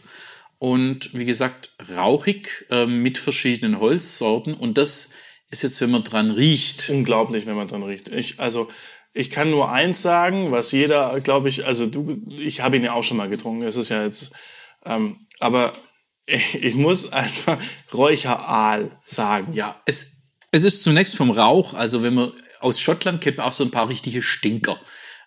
Und 0.58 1.14
wie 1.14 1.24
gesagt, 1.24 1.70
rauchig 1.96 2.66
ähm, 2.70 3.02
mit 3.02 3.18
verschiedenen 3.18 3.80
Holzsorten. 3.80 4.54
Und 4.54 4.78
das 4.78 5.10
ist 5.50 5.62
jetzt, 5.62 5.80
wenn 5.80 5.90
man 5.90 6.04
dran 6.04 6.30
riecht. 6.30 6.90
unglaublich, 6.90 7.46
wenn 7.46 7.56
man 7.56 7.66
dran 7.66 7.82
riecht. 7.82 8.08
Ich, 8.08 8.38
also, 8.38 8.68
ich 9.12 9.30
kann 9.30 9.50
nur 9.50 9.72
eins 9.72 10.02
sagen, 10.02 10.52
was 10.52 10.72
jeder, 10.72 11.18
glaube 11.20 11.48
ich, 11.48 11.66
also 11.66 11.86
du, 11.86 12.16
ich 12.38 12.60
habe 12.60 12.76
ihn 12.76 12.84
ja 12.84 12.92
auch 12.92 13.02
schon 13.02 13.16
mal 13.16 13.28
getrunken. 13.28 13.62
Es 13.62 13.76
ist 13.76 13.88
ja 13.88 14.04
jetzt, 14.04 14.32
ähm, 14.84 15.26
aber 15.40 15.72
ich, 16.26 16.54
ich 16.62 16.74
muss 16.74 17.12
einfach 17.12 17.58
Räucheraal 17.92 18.90
sagen. 19.04 19.52
Ja, 19.54 19.80
es, 19.86 20.19
es 20.50 20.64
ist 20.64 20.82
zunächst 20.82 21.16
vom 21.16 21.30
Rauch, 21.30 21.74
also 21.74 22.02
wenn 22.02 22.14
man 22.14 22.32
aus 22.60 22.80
Schottland 22.80 23.20
kennt 23.20 23.38
man 23.38 23.46
auch 23.46 23.52
so 23.52 23.64
ein 23.64 23.70
paar 23.70 23.88
richtige 23.88 24.22
Stinker, 24.22 24.78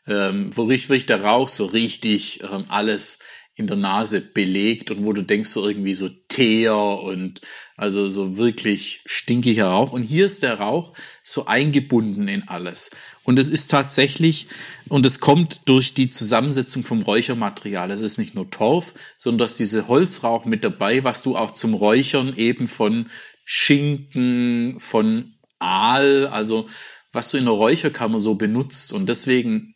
ähm, 0.08 0.56
wo 0.56 0.64
richtig, 0.64 1.06
der 1.06 1.24
Rauch 1.24 1.48
so 1.48 1.66
richtig 1.66 2.42
ähm, 2.44 2.66
alles 2.70 3.20
in 3.56 3.68
der 3.68 3.78
Nase 3.78 4.20
belegt 4.20 4.90
und 4.90 5.06
wo 5.06 5.14
du 5.14 5.22
denkst 5.22 5.50
so 5.50 5.68
irgendwie 5.68 5.94
so 5.94 6.10
Teer 6.28 6.76
und 6.76 7.42
also 7.78 8.10
so 8.10 8.38
wirklich 8.38 9.02
stinkiger 9.06 9.68
Rauch. 9.68 9.92
Und 9.92 10.02
hier 10.02 10.26
ist 10.26 10.42
der 10.42 10.60
Rauch 10.60 10.94
so 11.22 11.46
eingebunden 11.46 12.28
in 12.28 12.48
alles. 12.48 12.90
Und 13.24 13.38
es 13.38 13.50
ist 13.50 13.70
tatsächlich, 13.70 14.48
und 14.90 15.06
es 15.06 15.20
kommt 15.20 15.62
durch 15.66 15.94
die 15.94 16.10
Zusammensetzung 16.10 16.84
vom 16.84 17.04
Räuchermaterial. 17.04 17.92
Es 17.92 18.02
ist 18.02 18.18
nicht 18.18 18.34
nur 18.34 18.50
Torf, 18.50 18.96
sondern 19.20 19.48
dass 19.48 19.58
diese 19.58 19.88
Holzrauch 19.88 20.46
mit 20.46 20.64
dabei, 20.64 21.04
was 21.04 21.22
du 21.22 21.38
auch 21.38 21.52
zum 21.52 21.76
Räuchern 21.76 22.34
eben 22.36 22.68
von 22.68 23.06
Schinken, 23.44 24.80
von 24.80 25.36
Aal, 25.60 26.28
also 26.28 26.68
was 27.12 27.32
du 27.32 27.38
in 27.38 27.46
der 27.46 27.54
Räucherkammer 27.54 28.20
so 28.20 28.36
benutzt. 28.36 28.94
Und 28.94 29.08
deswegen 29.08 29.76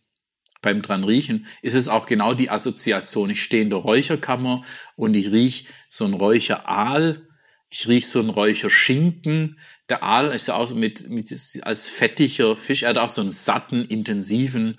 beim 0.62 0.81
dran 0.81 1.03
riechen 1.03 1.45
ist 1.62 1.75
es 1.75 1.88
auch 1.88 2.05
genau 2.05 2.33
die 2.33 2.50
Assoziation. 2.50 3.29
Ich 3.29 3.43
stehe 3.43 3.63
in 3.63 3.69
der 3.69 3.79
Räucherkammer 3.79 4.63
und 4.95 5.15
ich 5.15 5.31
riech 5.31 5.67
so 5.89 6.05
ein 6.05 6.13
Räucheraal, 6.13 7.27
ich 7.69 7.88
riech 7.88 8.07
so 8.07 8.19
ein 8.19 8.29
Räucherschinken. 8.29 9.59
Der 9.89 10.03
Aal 10.03 10.27
ist 10.31 10.47
ja 10.47 10.55
auch 10.55 10.74
mit, 10.74 11.09
mit 11.09 11.33
als 11.62 11.88
fettiger 11.88 12.55
Fisch. 12.55 12.83
Er 12.83 12.89
hat 12.89 12.97
auch 12.97 13.09
so 13.09 13.21
einen 13.21 13.31
satten, 13.31 13.86
intensiven 13.86 14.77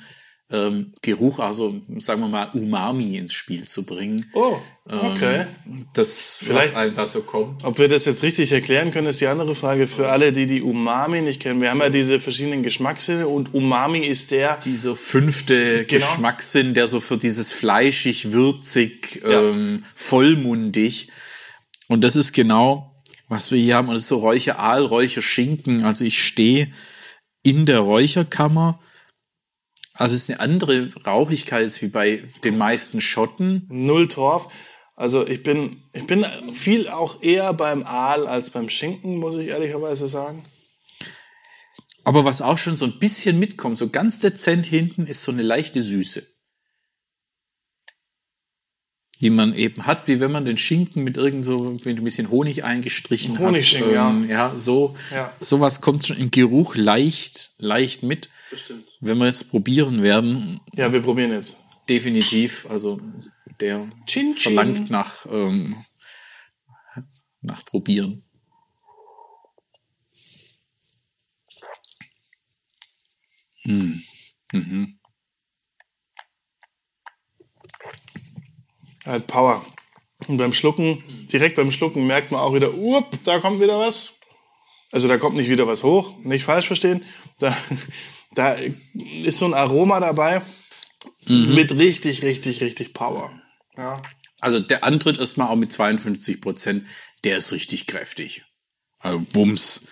ähm, 0.50 0.94
Geruch, 1.02 1.40
also 1.40 1.74
sagen 1.98 2.20
wir 2.22 2.28
mal 2.28 2.48
Umami 2.54 3.16
ins 3.18 3.34
Spiel 3.34 3.66
zu 3.66 3.84
bringen. 3.84 4.30
Oh, 4.32 4.56
okay. 4.86 5.44
Das, 5.92 6.42
Vielleicht- 6.42 6.74
was 6.74 6.80
einem 6.80 6.94
da 6.94 7.06
so 7.06 7.20
kommt. 7.20 7.62
Ob 7.64 7.78
wir 7.78 7.88
das 7.88 8.06
jetzt 8.06 8.22
richtig 8.22 8.50
erklären 8.52 8.90
können, 8.90 9.08
ist 9.08 9.20
die 9.20 9.26
andere 9.26 9.54
Frage. 9.54 9.86
Für 9.86 10.08
alle, 10.08 10.32
die 10.32 10.46
die 10.46 10.62
Umami 10.62 11.20
nicht 11.20 11.40
kennen, 11.40 11.60
wir 11.60 11.70
haben 11.70 11.80
ja 11.80 11.90
diese 11.90 12.18
verschiedenen 12.18 12.62
Geschmackssinne 12.62 13.28
und 13.28 13.52
Umami 13.52 14.06
ist 14.06 14.30
der, 14.30 14.56
dieser 14.56 14.96
fünfte 14.96 15.84
Genau. 15.84 16.06
Geschmackssinn, 16.06 16.72
der 16.72 16.88
so 16.88 17.00
für 17.00 17.18
dieses 17.18 17.52
fleischig, 17.52 18.32
würzig, 18.32 19.20
Ja. 19.22 19.50
ähm, 19.50 19.84
vollmundig. 19.94 21.08
Und 21.88 22.02
das 22.02 22.16
ist 22.16 22.32
genau, 22.32 23.02
was 23.28 23.50
wir 23.50 23.58
hier 23.58 23.76
haben. 23.76 23.88
Und 23.88 23.94
das 23.94 24.02
ist 24.04 24.08
so 24.08 24.18
Räucheraal, 24.20 24.84
Räucherschinken. 24.86 25.84
Also 25.84 26.04
ich 26.04 26.22
stehe 26.24 26.70
in 27.42 27.66
der 27.66 27.80
Räucherkammer. 27.80 28.80
Also 29.98 30.14
es 30.14 30.22
ist 30.22 30.30
eine 30.30 30.40
andere 30.40 30.92
Rauchigkeit 31.04 31.64
als 31.64 31.82
wie 31.82 31.88
bei 31.88 32.22
den 32.44 32.56
meisten 32.56 33.00
Schotten. 33.00 33.66
Null 33.68 34.06
Torf. 34.06 34.48
Also 34.94 35.26
ich 35.26 35.42
bin, 35.42 35.82
ich 35.92 36.06
bin 36.06 36.24
viel 36.52 36.88
auch 36.88 37.20
eher 37.22 37.52
beim 37.52 37.82
Aal 37.82 38.28
als 38.28 38.50
beim 38.50 38.68
Schinken, 38.68 39.16
muss 39.16 39.36
ich 39.36 39.48
ehrlicherweise 39.48 40.06
sagen. 40.06 40.44
Aber 42.04 42.24
was 42.24 42.40
auch 42.40 42.58
schon 42.58 42.76
so 42.76 42.84
ein 42.84 43.00
bisschen 43.00 43.40
mitkommt, 43.40 43.76
so 43.76 43.90
ganz 43.90 44.20
dezent 44.20 44.66
hinten, 44.66 45.04
ist 45.04 45.22
so 45.22 45.32
eine 45.32 45.42
leichte 45.42 45.82
Süße. 45.82 46.26
Die 49.20 49.30
man 49.30 49.52
eben 49.54 49.84
hat, 49.86 50.06
wie 50.06 50.20
wenn 50.20 50.30
man 50.30 50.44
den 50.44 50.56
Schinken 50.58 51.02
mit 51.02 51.16
irgend 51.16 51.44
so 51.44 51.76
mit 51.84 51.98
ein 51.98 52.04
bisschen 52.04 52.30
Honig 52.30 52.62
eingestrichen 52.62 53.38
Honigschinken, 53.38 53.98
hat. 54.00 54.12
Ähm, 54.14 54.28
ja, 54.30 54.54
so, 54.54 54.94
Ja. 55.12 55.32
sowas 55.40 55.80
kommt 55.80 56.06
schon 56.06 56.18
im 56.18 56.30
Geruch 56.30 56.76
leicht, 56.76 57.50
leicht 57.58 58.04
mit. 58.04 58.28
Das 58.50 58.60
stimmt. 58.60 58.84
Wenn 59.00 59.18
wir 59.18 59.26
jetzt 59.26 59.50
probieren 59.50 60.02
werden, 60.02 60.60
Ja, 60.76 60.92
wir 60.92 61.00
probieren 61.00 61.32
jetzt. 61.32 61.56
definitiv, 61.88 62.66
also 62.70 63.00
der 63.60 63.90
Chin, 64.06 64.34
chin. 64.36 64.54
verlangt 64.54 64.90
nach, 64.90 65.26
ähm, 65.28 65.76
nach 67.42 67.64
probieren. 67.64 68.22
Er 74.52 74.97
hat 79.08 79.26
Power. 79.26 79.64
Und 80.26 80.36
beim 80.36 80.52
Schlucken, 80.52 81.02
direkt 81.30 81.56
beim 81.56 81.72
Schlucken 81.72 82.06
merkt 82.06 82.32
man 82.32 82.40
auch 82.40 82.54
wieder, 82.54 82.68
up, 82.68 83.16
da 83.24 83.38
kommt 83.38 83.60
wieder 83.60 83.78
was. 83.78 84.14
Also 84.90 85.06
da 85.06 85.18
kommt 85.18 85.36
nicht 85.36 85.50
wieder 85.50 85.66
was 85.66 85.84
hoch, 85.84 86.14
nicht 86.24 86.44
falsch 86.44 86.66
verstehen. 86.66 87.04
Da, 87.38 87.56
da 88.34 88.56
ist 88.94 89.38
so 89.38 89.46
ein 89.46 89.54
Aroma 89.54 90.00
dabei 90.00 90.42
mit 91.26 91.72
richtig, 91.72 92.22
richtig, 92.22 92.60
richtig 92.60 92.94
Power. 92.94 93.30
Ja. 93.76 94.02
Also 94.40 94.60
der 94.60 94.84
Antritt 94.84 95.18
erstmal 95.18 95.48
auch 95.48 95.56
mit 95.56 95.72
52 95.72 96.40
Prozent, 96.40 96.86
der 97.24 97.38
ist 97.38 97.52
richtig 97.52 97.86
kräftig. 97.86 98.44
Also 98.98 99.20
Bums. 99.20 99.82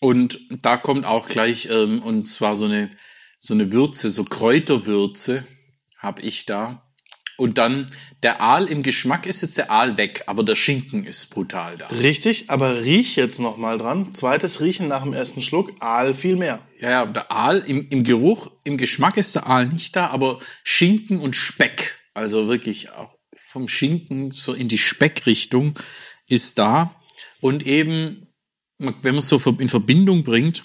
Und 0.00 0.40
da 0.50 0.76
kommt 0.76 1.04
auch 1.04 1.26
gleich, 1.26 1.68
ähm, 1.70 2.02
und 2.02 2.24
zwar 2.24 2.56
so 2.56 2.64
eine, 2.64 2.90
so 3.38 3.54
eine 3.54 3.70
Würze, 3.70 4.08
so 4.10 4.24
Kräuterwürze 4.24 5.44
habe 5.98 6.22
ich 6.22 6.46
da. 6.46 6.89
Und 7.40 7.56
dann 7.56 7.86
der 8.22 8.42
Aal 8.42 8.66
im 8.66 8.82
Geschmack 8.82 9.24
ist 9.24 9.40
jetzt 9.40 9.56
der 9.56 9.70
Aal 9.70 9.96
weg, 9.96 10.24
aber 10.26 10.42
der 10.42 10.56
Schinken 10.56 11.04
ist 11.04 11.30
brutal 11.30 11.78
da. 11.78 11.86
Richtig, 11.86 12.50
aber 12.50 12.84
riech 12.84 13.16
jetzt 13.16 13.40
noch 13.40 13.56
mal 13.56 13.78
dran. 13.78 14.12
Zweites 14.12 14.60
Riechen 14.60 14.88
nach 14.88 15.04
dem 15.04 15.14
ersten 15.14 15.40
Schluck, 15.40 15.72
Aal 15.80 16.12
viel 16.12 16.36
mehr. 16.36 16.60
Ja, 16.80 16.90
ja, 16.90 17.06
der 17.06 17.32
Aal 17.32 17.64
im, 17.66 17.88
im 17.88 18.04
Geruch, 18.04 18.50
im 18.64 18.76
Geschmack 18.76 19.16
ist 19.16 19.34
der 19.34 19.46
Aal 19.46 19.68
nicht 19.68 19.96
da, 19.96 20.08
aber 20.08 20.38
Schinken 20.64 21.18
und 21.18 21.34
Speck, 21.34 21.98
also 22.12 22.46
wirklich 22.46 22.90
auch 22.90 23.16
vom 23.34 23.68
Schinken 23.68 24.32
so 24.32 24.52
in 24.52 24.68
die 24.68 24.76
Speckrichtung 24.76 25.78
ist 26.28 26.58
da. 26.58 26.94
Und 27.40 27.66
eben, 27.66 28.28
wenn 28.76 29.14
man 29.14 29.16
es 29.16 29.28
so 29.30 29.38
in 29.58 29.70
Verbindung 29.70 30.24
bringt, 30.24 30.62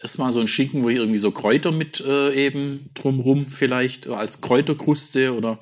erstmal 0.00 0.32
so 0.32 0.40
ein 0.40 0.48
Schinken, 0.48 0.82
wo 0.82 0.90
hier 0.90 1.00
irgendwie 1.00 1.18
so 1.18 1.30
Kräuter 1.30 1.72
mit 1.72 2.00
äh, 2.00 2.32
eben 2.32 2.90
drumrum 2.94 3.46
vielleicht 3.46 4.06
äh, 4.06 4.14
als 4.14 4.40
Kräuterkruste 4.40 5.34
oder 5.34 5.60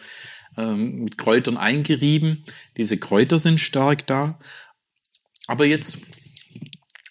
ähm, 0.57 1.05
mit 1.05 1.19
Kräutern 1.19 1.57
eingerieben. 1.57 2.45
Diese 2.77 2.99
Kräuter 2.99 3.39
sind 3.39 3.59
stark 3.59 4.07
da. 4.07 4.39
Aber 5.47 5.65
jetzt, 5.65 6.03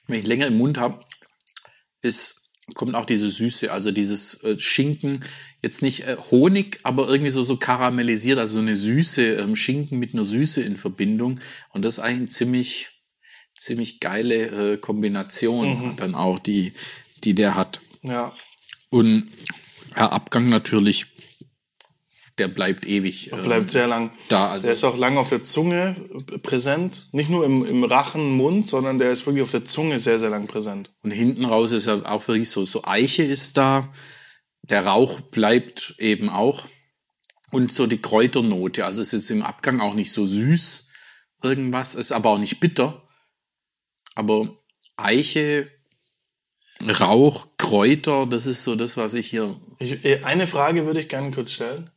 wenn 0.07 0.19
ich 0.19 0.27
länger 0.27 0.47
im 0.47 0.57
Mund 0.57 0.77
habe, 0.77 0.99
ist 2.01 2.47
kommt 2.73 2.95
auch 2.95 3.05
diese 3.05 3.29
Süße, 3.29 3.71
also 3.71 3.91
dieses 3.91 4.43
äh, 4.43 4.59
Schinken, 4.59 5.23
jetzt 5.61 5.81
nicht 5.81 6.01
äh, 6.05 6.17
Honig, 6.31 6.79
aber 6.83 7.07
irgendwie 7.07 7.31
so, 7.31 7.43
so 7.43 7.57
karamellisiert, 7.57 8.39
also 8.39 8.55
so 8.55 8.59
eine 8.59 8.75
Süße, 8.75 9.35
ähm, 9.35 9.55
Schinken 9.55 9.99
mit 9.99 10.13
einer 10.13 10.25
Süße 10.25 10.61
in 10.61 10.75
Verbindung. 10.75 11.39
Und 11.71 11.85
das 11.85 11.97
ist 11.97 12.03
eigentlich 12.03 12.17
eine 12.17 12.27
ziemlich, 12.27 12.87
ziemlich 13.55 13.99
geile 13.99 14.73
äh, 14.73 14.77
Kombination 14.77 15.93
dann 15.95 16.13
auch, 16.13 16.39
die, 16.39 16.73
die 17.23 17.33
der 17.33 17.55
hat. 17.55 17.79
Ja. 18.01 18.33
Und 18.89 19.29
ja, 19.95 20.09
Abgang 20.09 20.49
natürlich, 20.49 21.05
der 22.37 22.47
bleibt 22.47 22.85
ewig. 22.85 23.31
äh, 23.33 23.35
Bleibt 23.37 23.69
sehr 23.69 23.87
lang. 23.87 24.11
da, 24.29 24.49
also- 24.51 24.65
der 24.67 24.73
ist 24.73 24.83
auch 24.83 24.97
lang 24.97 25.17
auf 25.17 25.27
der 25.27 25.43
Zunge 25.43 25.95
präsent. 26.43 27.07
Nicht 27.11 27.29
nur 27.29 27.43
im, 27.45 27.65
im 27.65 27.83
Rachen, 27.83 28.31
Mund, 28.31 28.67
sondern 28.67 28.99
der 28.99 29.11
ist 29.11 29.25
wirklich 29.25 29.43
auf 29.43 29.51
der 29.51 29.65
Zunge 29.65 29.99
sehr, 29.99 30.19
sehr 30.19 30.29
lang 30.29 30.47
präsent. 30.47 30.91
Und 31.01 31.11
hinten 31.11 31.45
raus 31.45 31.71
ist 31.71 31.87
ja 31.87 32.05
auch 32.05 32.27
wirklich 32.27 32.49
so, 32.49 32.65
so 32.65 32.83
Eiche 32.83 33.23
ist 33.23 33.57
da. 33.57 33.91
Der 34.61 34.85
Rauch 34.85 35.21
bleibt 35.21 35.95
eben 35.97 36.29
auch. 36.29 36.65
Und 37.51 37.71
so 37.73 37.87
die 37.87 38.01
Kräuternote. 38.01 38.85
Also 38.85 39.01
es 39.01 39.13
ist 39.13 39.31
im 39.31 39.41
Abgang 39.41 39.79
auch 39.79 39.93
nicht 39.93 40.11
so 40.11 40.25
süß 40.25 40.89
irgendwas, 41.43 41.95
ist 41.95 42.11
aber 42.11 42.31
auch 42.31 42.39
nicht 42.39 42.59
bitter. 42.59 43.07
Aber 44.15 44.53
Eiche, 44.97 45.71
Rauch, 46.99 47.47
Kräuter, 47.57 48.25
das 48.25 48.45
ist 48.45 48.63
so 48.63 48.75
das, 48.75 48.97
was 48.97 49.13
ich 49.13 49.27
hier. 49.27 49.55
Ich, 49.79 50.05
äh, 50.05 50.23
eine 50.23 50.47
Frage 50.47 50.85
würde 50.85 51.01
ich 51.01 51.09
gerne 51.09 51.31
kurz 51.31 51.53
stellen. 51.53 51.89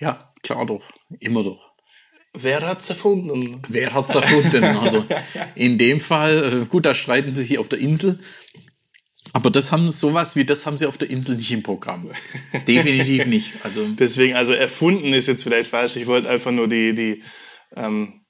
Ja, 0.00 0.32
klar 0.42 0.66
doch. 0.66 0.82
Immer 1.20 1.42
doch. 1.42 1.68
Wer 2.34 2.60
hat's 2.60 2.90
erfunden? 2.90 3.60
Wer 3.68 3.94
hat's 3.94 4.14
erfunden? 4.14 4.62
Also 4.64 5.04
in 5.54 5.78
dem 5.78 5.98
Fall, 5.98 6.62
äh, 6.62 6.66
gut, 6.66 6.84
da 6.84 6.94
streiten 6.94 7.30
sie 7.30 7.44
hier 7.44 7.60
auf 7.60 7.68
der 7.68 7.78
Insel. 7.78 8.18
Aber 9.32 9.50
das 9.50 9.72
haben 9.72 9.90
sowas 9.90 10.36
wie 10.36 10.44
das 10.44 10.66
haben 10.66 10.78
sie 10.78 10.86
auf 10.86 10.98
der 10.98 11.10
Insel 11.10 11.36
nicht 11.36 11.52
im 11.52 11.62
Programm. 11.62 12.10
Definitiv 12.66 13.26
nicht. 13.26 13.52
Also 13.64 13.86
Deswegen, 13.98 14.34
also 14.36 14.52
erfunden 14.52 15.12
ist 15.12 15.26
jetzt 15.26 15.42
vielleicht 15.42 15.70
falsch. 15.70 15.96
Ich 15.96 16.06
wollte 16.06 16.28
einfach 16.28 16.50
nur 16.50 16.68
die, 16.68 16.94
die 16.94 17.22
ähm, 17.76 18.20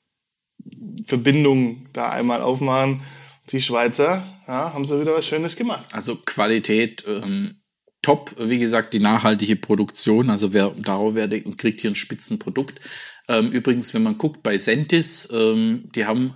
Verbindung 1.07 1.89
da 1.93 2.11
einmal 2.11 2.43
aufmachen. 2.43 3.03
Die 3.51 3.61
Schweizer 3.61 4.23
ja, 4.47 4.73
haben 4.73 4.87
so 4.87 5.01
wieder 5.01 5.15
was 5.15 5.27
Schönes 5.27 5.57
gemacht. 5.57 5.87
Also 5.93 6.17
Qualität 6.17 7.05
ähm, 7.07 7.63
top, 8.03 8.35
wie 8.39 8.59
gesagt, 8.59 8.95
die 8.95 9.01
nachhaltige 9.01 9.57
Produktion, 9.57 10.31
also 10.31 10.53
wer 10.53 10.71
darauf 10.71 11.15
werde 11.15 11.43
und 11.45 11.59
kriegt 11.59 11.81
hier 11.81 11.91
ein 11.91 11.97
Spitzenprodukt. 11.97 12.81
Ähm, 13.29 13.49
übrigens, 13.51 13.93
wenn 13.95 14.03
man 14.03 14.19
guckt 14.19 14.43
bei 14.43 14.59
Sentis, 14.59 15.29
ähm, 15.33 15.91
die 15.95 16.07
haben 16.07 16.35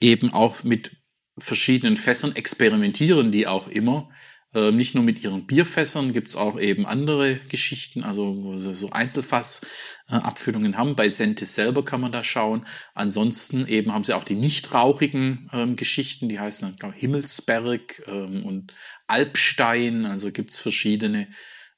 eben 0.00 0.32
auch 0.32 0.64
mit 0.64 0.92
verschiedenen 1.38 1.96
Fässern 1.96 2.36
experimentieren 2.36 3.32
die 3.32 3.46
auch 3.46 3.68
immer. 3.68 4.08
Ähm, 4.54 4.76
nicht 4.76 4.94
nur 4.94 5.02
mit 5.02 5.22
ihren 5.22 5.46
Bierfässern, 5.46 6.12
gibt's 6.12 6.36
auch 6.36 6.60
eben 6.60 6.86
andere 6.86 7.36
Geschichten, 7.48 8.04
also 8.04 8.56
so 8.56 8.90
Einzelfass-Abfüllungen 8.90 10.78
haben. 10.78 10.94
Bei 10.94 11.10
Sentis 11.10 11.56
selber 11.56 11.84
kann 11.84 12.00
man 12.00 12.12
da 12.12 12.22
schauen. 12.22 12.64
Ansonsten 12.94 13.66
eben 13.66 13.92
haben 13.92 14.04
sie 14.04 14.14
auch 14.14 14.22
die 14.22 14.36
nicht 14.36 14.72
rauchigen 14.72 15.50
ähm, 15.52 15.74
Geschichten, 15.74 16.28
die 16.28 16.38
heißen 16.38 16.68
dann, 16.68 16.76
glaub, 16.76 16.94
Himmelsberg 16.94 18.02
ähm, 18.06 18.46
und 18.46 18.72
Alpstein. 19.08 20.06
Also 20.06 20.30
gibt's 20.30 20.60
verschiedene 20.60 21.26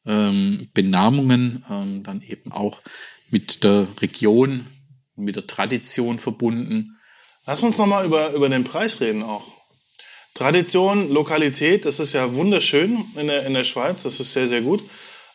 ähm, 0.04 0.68
Benamungen, 0.74 1.64
ähm, 1.70 2.02
dann 2.02 2.20
eben 2.20 2.52
auch 2.52 2.82
mit 3.30 3.64
der 3.64 3.88
Region, 4.02 4.66
mit 5.16 5.36
der 5.36 5.46
Tradition 5.46 6.18
verbunden. 6.18 6.98
Lass 7.46 7.62
uns 7.62 7.78
nochmal 7.78 8.04
über, 8.04 8.32
über 8.34 8.48
den 8.50 8.64
Preis 8.64 9.00
reden 9.00 9.22
auch. 9.22 9.55
Tradition, 10.36 11.10
Lokalität, 11.10 11.86
das 11.86 11.98
ist 11.98 12.12
ja 12.12 12.34
wunderschön 12.34 13.04
in 13.16 13.26
der, 13.26 13.46
in 13.46 13.54
der 13.54 13.64
Schweiz, 13.64 14.02
das 14.02 14.20
ist 14.20 14.32
sehr, 14.32 14.46
sehr 14.46 14.60
gut. 14.60 14.82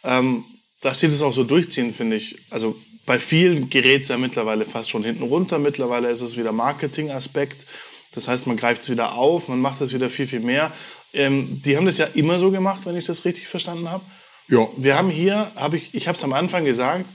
Ähm, 0.03 0.43
dass 0.81 1.00
sie 1.00 1.08
das 1.08 1.22
auch 1.24 1.34
so 1.34 1.43
durchziehen, 1.43 1.93
finde 1.93 2.17
ich. 2.17 2.38
Also 2.51 2.75
bei 3.05 3.17
vielen 3.20 3.70
gerät 3.70 4.03
es 4.03 4.10
ja 4.10 4.17
mittlerweile 4.17 4.66
fast 4.66 4.90
schon 4.90 5.03
hinten 5.03 5.24
runter. 5.24 5.59
Mittlerweile 5.59 6.09
ist 6.09 6.22
es 6.22 6.37
wieder 6.37 6.51
Marketing-Aspekt. 6.51 7.66
Das 8.14 8.27
heißt, 8.27 8.46
man 8.48 8.57
greift 8.57 8.83
es 8.83 8.90
wieder 8.90 9.14
auf, 9.14 9.48
man 9.48 9.59
macht 9.59 9.81
es 9.81 9.94
wieder 9.94 10.09
viel, 10.09 10.27
viel 10.27 10.40
mehr. 10.40 10.72
Ähm, 11.14 11.61
die 11.66 11.77
haben 11.77 11.85
das 11.85 11.98
ja 11.98 12.05
immer 12.14 12.37
so 12.40 12.51
gemacht, 12.51 12.81
wenn 12.85 12.96
ich 12.96 13.05
das 13.05 13.25
richtig 13.25 13.48
verstanden 13.48 13.90
habe. 13.90 14.03
Ja. 14.50 14.68
Wir 14.77 14.98
haben 14.98 15.09
hier, 15.09 15.51
hab 15.55 15.74
ich, 15.74 15.90
ich 15.94 16.07
habe 16.07 16.16
es 16.16 16.24
am 16.24 16.33
Anfang 16.33 16.64
gesagt, 16.66 17.05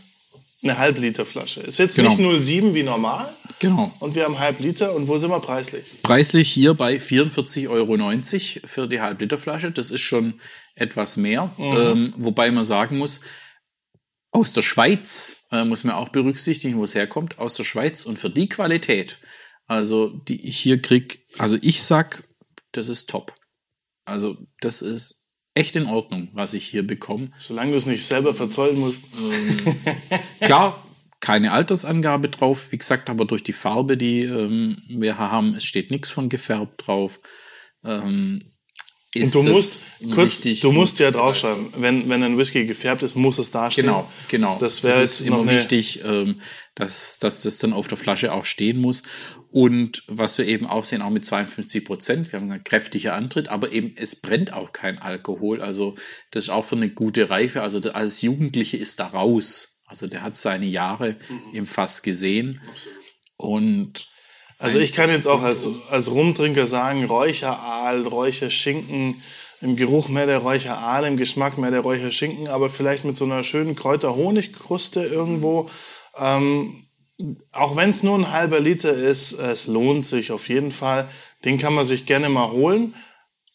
eine 0.63 0.79
Halbliterflasche. 0.79 1.61
Ist 1.61 1.79
jetzt 1.79 1.97
Genau. 1.97 2.11
nicht 2.11 2.21
0,7 2.21 2.75
wie 2.75 2.83
normal. 2.83 3.33
Genau. 3.59 3.93
Und 4.01 4.15
wir 4.15 4.25
haben 4.25 4.39
halb 4.39 4.61
Liter. 4.61 4.95
Und 4.95 5.09
wo 5.09 5.19
sind 5.19 5.31
wir 5.31 5.41
preislich? 5.41 6.03
Preislich 6.03 6.51
hier 6.51 6.75
bei 6.75 6.97
44,90 6.97 7.71
Euro 7.71 8.67
für 8.67 8.89
die 8.89 9.01
Halbliterflasche. 9.01 9.71
Das 9.71 9.91
ist 9.91 10.03
schon 10.03 10.41
etwas 10.75 11.17
mehr. 11.17 11.51
Ähm, 11.59 12.13
wobei 12.17 12.51
man 12.51 12.65
sagen 12.65 12.99
muss, 12.99 13.21
aus 14.31 14.53
der 14.53 14.63
Schweiz 14.63 15.47
äh, 15.51 15.65
muss 15.65 15.85
man 15.85 15.95
auch 15.95 16.11
berücksichtigen, 16.11 16.77
wo 16.77 16.85
es 16.85 16.95
herkommt. 16.95 17.39
Aus 17.39 17.55
der 17.55 17.65
Schweiz 17.65 18.05
und 18.05 18.19
für 18.19 18.29
die 18.29 18.49
Qualität, 18.49 19.19
also 19.67 20.09
die 20.09 20.47
ich 20.47 20.59
hier 20.59 20.81
krieg, 20.83 21.27
also 21.39 21.57
ich 21.63 21.83
sag, 21.83 22.23
das 22.73 22.89
ist 22.91 23.09
top. 23.09 23.33
Also 24.05 24.37
das 24.61 24.83
ist 24.83 25.31
echt 25.55 25.75
in 25.75 25.87
Ordnung, 25.87 26.29
was 26.35 26.53
ich 26.53 26.67
hier 26.67 26.87
bekomme. 26.87 27.31
Solange 27.39 27.71
du 27.71 27.79
es 27.79 27.87
nicht 27.87 28.05
selber 28.05 28.35
verzollen 28.35 28.79
musst. 28.79 29.05
Klar, 30.41 30.86
keine 31.27 31.51
Altersangabe 31.53 32.29
drauf. 32.29 32.69
Wie 32.71 32.79
gesagt, 32.79 33.11
aber 33.11 33.25
durch 33.25 33.43
die 33.43 33.53
Farbe, 33.53 33.97
die 33.97 34.23
ähm, 34.23 34.77
wir 34.89 35.19
haben, 35.19 35.55
es 35.55 35.65
steht 35.65 35.91
nichts 35.91 36.11
von 36.11 36.29
gefärbt 36.29 36.87
drauf. 36.87 37.19
Ähm, 37.85 38.53
ist 39.13 39.35
Und 39.35 39.47
du 39.47 39.49
das 39.49 39.57
musst, 39.57 39.87
kurz, 40.15 40.41
du 40.43 40.73
musst 40.73 40.99
ja 41.01 41.11
draufschreiben, 41.11 41.69
wenn, 41.79 42.09
wenn 42.09 42.23
ein 42.23 42.39
Whisky 42.39 42.67
gefärbt 42.67 43.03
ist, 43.03 43.17
muss 43.17 43.39
es 43.39 43.51
dastehen. 43.51 43.87
Genau, 43.87 44.11
genau. 44.29 44.57
Das 44.61 44.85
wäre 44.85 45.03
ist 45.03 45.19
jetzt 45.21 45.27
immer 45.27 45.41
eine, 45.41 45.53
wichtig, 45.57 46.01
ähm, 46.05 46.37
dass, 46.75 47.19
dass 47.19 47.43
das 47.43 47.59
dann 47.59 47.73
auf 47.73 47.89
der 47.89 47.97
Flasche 47.99 48.33
auch 48.33 48.45
stehen 48.45 48.81
muss. 48.81 49.03
Und 49.51 50.05
was 50.07 50.37
wir 50.39 50.47
eben 50.47 50.67
auch 50.67 50.85
sehen, 50.85 51.03
auch 51.03 51.11
mit 51.11 51.25
52 51.25 51.85
Prozent, 51.85 52.31
wir 52.31 52.39
haben 52.41 52.51
einen 52.51 52.63
kräftiger 52.63 53.15
Antritt, 53.15 53.49
aber 53.49 53.73
eben 53.73 53.95
es 53.97 54.21
brennt 54.21 54.53
auch 54.53 54.73
kein 54.73 54.99
Alkohol. 54.99 55.61
Also 55.63 55.95
das 56.31 56.45
ist 56.45 56.51
auch 56.51 56.67
für 56.67 56.77
eine 56.77 56.91
gute 56.91 57.31
Reife. 57.31 57.63
Also 57.63 57.81
der- 57.81 57.97
als 57.97 58.21
Jugendliche 58.23 58.77
ist 58.77 59.01
da 59.01 59.07
raus. 59.07 59.76
Also 59.87 60.07
der 60.07 60.23
hat 60.23 60.37
seine 60.37 60.67
Jahre 60.67 61.17
Mhm. 61.29 61.41
im 61.55 61.67
Fass 61.67 62.03
gesehen. 62.03 62.61
Und 63.37 64.09
Also 64.59 64.79
ich 64.79 64.93
kann 64.95 65.11
jetzt 65.11 65.29
auch 65.29 65.43
als, 65.43 65.69
als 65.91 66.11
Rumtrinker 66.11 66.67
sagen, 66.67 67.05
Räucheraal, 67.05 68.07
Räucherschinken, 68.07 69.21
im 69.61 69.77
Geruch 69.77 70.09
mehr 70.09 70.25
der 70.27 70.39
Räucheraal, 70.39 71.05
im 71.05 71.19
Geschmack 71.19 71.59
mehr 71.59 71.71
der 71.71 71.81
Räucherschinken, 71.81 72.49
aber 72.49 72.71
vielleicht 72.71 73.05
mit 73.05 73.17
so 73.17 73.27
einer 73.27 73.45
schönen 73.45 73.75
Kräuter-Honig-Kruste 73.77 75.03
irgendwo. 75.05 75.69
Ähm, 76.19 76.87
auch 77.53 77.77
wenn 77.77 77.91
es 77.91 78.03
nur 78.03 78.19
ein 78.19 78.33
halber 78.33 78.61
Liter 78.61 78.93
ist, 78.95 79.33
es 79.35 79.67
lohnt 79.67 80.05
sich 80.07 80.33
auf 80.33 80.49
jeden 80.49 80.73
Fall. 80.73 81.09
Den 81.45 81.59
kann 81.59 81.75
man 81.75 81.85
sich 81.85 82.07
gerne 82.07 82.29
mal 82.31 82.51
holen. 82.51 82.95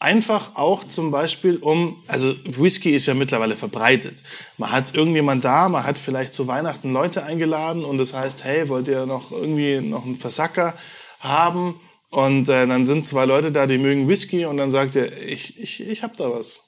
Einfach 0.02 0.56
auch 0.56 0.84
zum 0.84 1.12
Beispiel 1.12 1.58
um, 1.58 2.02
also 2.08 2.34
Whisky 2.44 2.90
ist 2.90 3.06
ja 3.06 3.14
mittlerweile 3.14 3.56
verbreitet. 3.56 4.24
Man 4.58 4.72
hat 4.72 4.96
irgendjemand 4.96 5.46
da, 5.46 5.70
man 5.70 5.84
hat 5.84 6.00
vielleicht 6.00 6.34
zu 6.34 6.48
Weihnachten 6.48 6.92
Leute 6.92 7.24
eingeladen 7.24 7.86
und 7.86 8.00
das 8.00 8.16
heißt, 8.16 8.44
hey, 8.44 8.68
wollt 8.68 8.88
ihr 8.88 9.06
noch 9.06 9.32
irgendwie 9.32 9.80
noch 9.80 10.04
einen 10.04 10.16
Versacker 10.16 10.74
haben? 11.20 11.80
Und 12.10 12.50
äh, 12.50 12.66
dann 12.66 12.88
sind 12.88 13.06
zwei 13.06 13.26
Leute 13.26 13.52
da, 13.52 13.68
die 13.68 13.78
mögen 13.78 14.08
Whisky 14.10 14.46
und 14.46 14.58
dann 14.58 14.72
sagt 14.72 14.96
ihr, 14.96 15.16
ich, 15.22 15.60
ich, 15.60 15.82
ich 15.88 16.02
hab 16.02 16.18
da 16.18 16.32
was. 16.32 16.62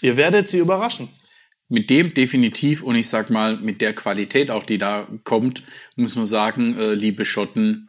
Ihr 0.00 0.16
werdet 0.16 0.48
sie 0.48 0.58
überraschen. 0.58 1.10
mit 1.68 1.90
dem 1.90 2.14
definitiv 2.14 2.82
und 2.82 2.96
ich 2.96 3.08
sag 3.08 3.28
mal 3.28 3.58
mit 3.58 3.82
der 3.82 3.94
Qualität 3.94 4.50
auch, 4.50 4.62
die 4.62 4.78
da 4.78 5.06
kommt, 5.24 5.62
muss 5.96 6.16
man 6.16 6.26
sagen, 6.26 6.74
äh, 6.78 6.94
liebe 6.94 7.26
Schotten, 7.26 7.88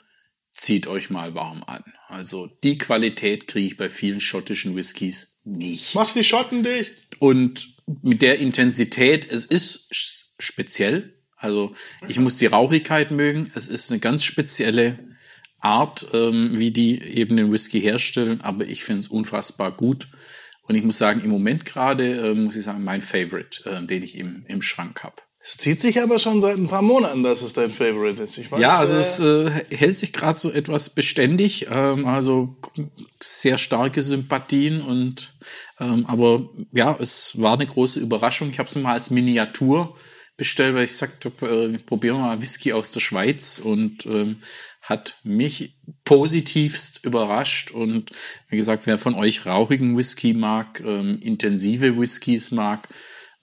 zieht 0.53 0.87
euch 0.87 1.09
mal 1.09 1.33
warm 1.33 1.63
an. 1.65 1.83
Also 2.07 2.47
die 2.63 2.77
Qualität 2.77 3.47
kriege 3.47 3.67
ich 3.67 3.77
bei 3.77 3.89
vielen 3.89 4.21
schottischen 4.21 4.75
Whiskys 4.75 5.39
nicht. 5.43 5.95
Mach 5.95 6.11
die 6.13 6.23
Schotten 6.23 6.63
dicht. 6.63 6.93
Und 7.19 7.75
mit 8.01 8.21
der 8.21 8.39
Intensität, 8.39 9.29
es 9.29 9.45
ist 9.45 9.87
speziell. 10.39 11.13
Also 11.35 11.73
ich 12.07 12.19
muss 12.19 12.35
die 12.35 12.45
Rauchigkeit 12.45 13.11
mögen. 13.11 13.51
Es 13.55 13.67
ist 13.67 13.91
eine 13.91 13.99
ganz 13.99 14.23
spezielle 14.23 14.99
Art, 15.59 16.05
ähm, 16.13 16.57
wie 16.57 16.71
die 16.71 17.01
eben 17.01 17.35
den 17.35 17.51
Whisky 17.51 17.81
herstellen. 17.81 18.41
Aber 18.41 18.65
ich 18.65 18.83
finde 18.83 18.99
es 18.99 19.07
unfassbar 19.07 19.71
gut. 19.71 20.07
Und 20.65 20.75
ich 20.75 20.83
muss 20.83 20.97
sagen, 20.97 21.21
im 21.21 21.31
Moment 21.31 21.65
gerade, 21.65 22.29
äh, 22.29 22.33
muss 22.35 22.55
ich 22.55 22.63
sagen, 22.63 22.83
mein 22.83 23.01
Favorite, 23.01 23.69
äh, 23.69 23.85
den 23.85 24.03
ich 24.03 24.17
im, 24.17 24.45
im 24.47 24.61
Schrank 24.61 25.03
habe. 25.03 25.15
Es 25.45 25.57
zieht 25.57 25.81
sich 25.81 26.01
aber 26.01 26.19
schon 26.19 26.39
seit 26.39 26.57
ein 26.57 26.69
paar 26.69 26.81
Monaten, 26.81 27.21
dass 27.21 27.41
es 27.41 27.51
dein 27.51 27.69
Favorite 27.69 28.23
ist. 28.23 28.37
Ich 28.37 28.49
weiß, 28.49 28.61
Ja, 28.61 28.77
also 28.77 28.95
äh, 28.95 28.99
es 28.99 29.19
äh, 29.19 29.75
hält 29.75 29.97
sich 29.97 30.13
gerade 30.13 30.39
so 30.39 30.49
etwas 30.49 30.89
beständig, 30.89 31.67
ähm, 31.69 32.05
also 32.05 32.55
sehr 33.19 33.57
starke 33.57 34.01
Sympathien 34.01 34.81
und 34.81 35.33
ähm, 35.81 36.05
aber 36.07 36.47
ja, 36.71 36.95
es 36.97 37.33
war 37.41 37.55
eine 37.55 37.65
große 37.65 37.99
Überraschung. 37.99 38.51
Ich 38.51 38.59
habe 38.59 38.69
es 38.69 38.75
mal 38.75 38.93
als 38.93 39.09
Miniatur 39.09 39.97
bestellt, 40.37 40.75
weil 40.75 40.85
ich 40.85 40.95
sagte, 40.95 41.27
äh, 41.41 41.77
probieren 41.79 42.17
wir 42.17 42.23
mal 42.23 42.41
Whisky 42.41 42.71
aus 42.71 42.91
der 42.91 43.01
Schweiz 43.01 43.59
und 43.61 44.05
ähm, 44.05 44.41
hat 44.81 45.17
mich 45.23 45.75
positivst 46.05 47.05
überrascht 47.05 47.71
und 47.71 48.11
wie 48.47 48.57
gesagt, 48.57 48.85
wer 48.85 48.97
von 48.97 49.15
euch 49.15 49.45
rauchigen 49.45 49.97
Whisky 49.97 50.33
mag, 50.33 50.81
ähm, 50.85 51.19
intensive 51.21 51.99
Whiskys 51.99 52.51
mag, 52.51 52.87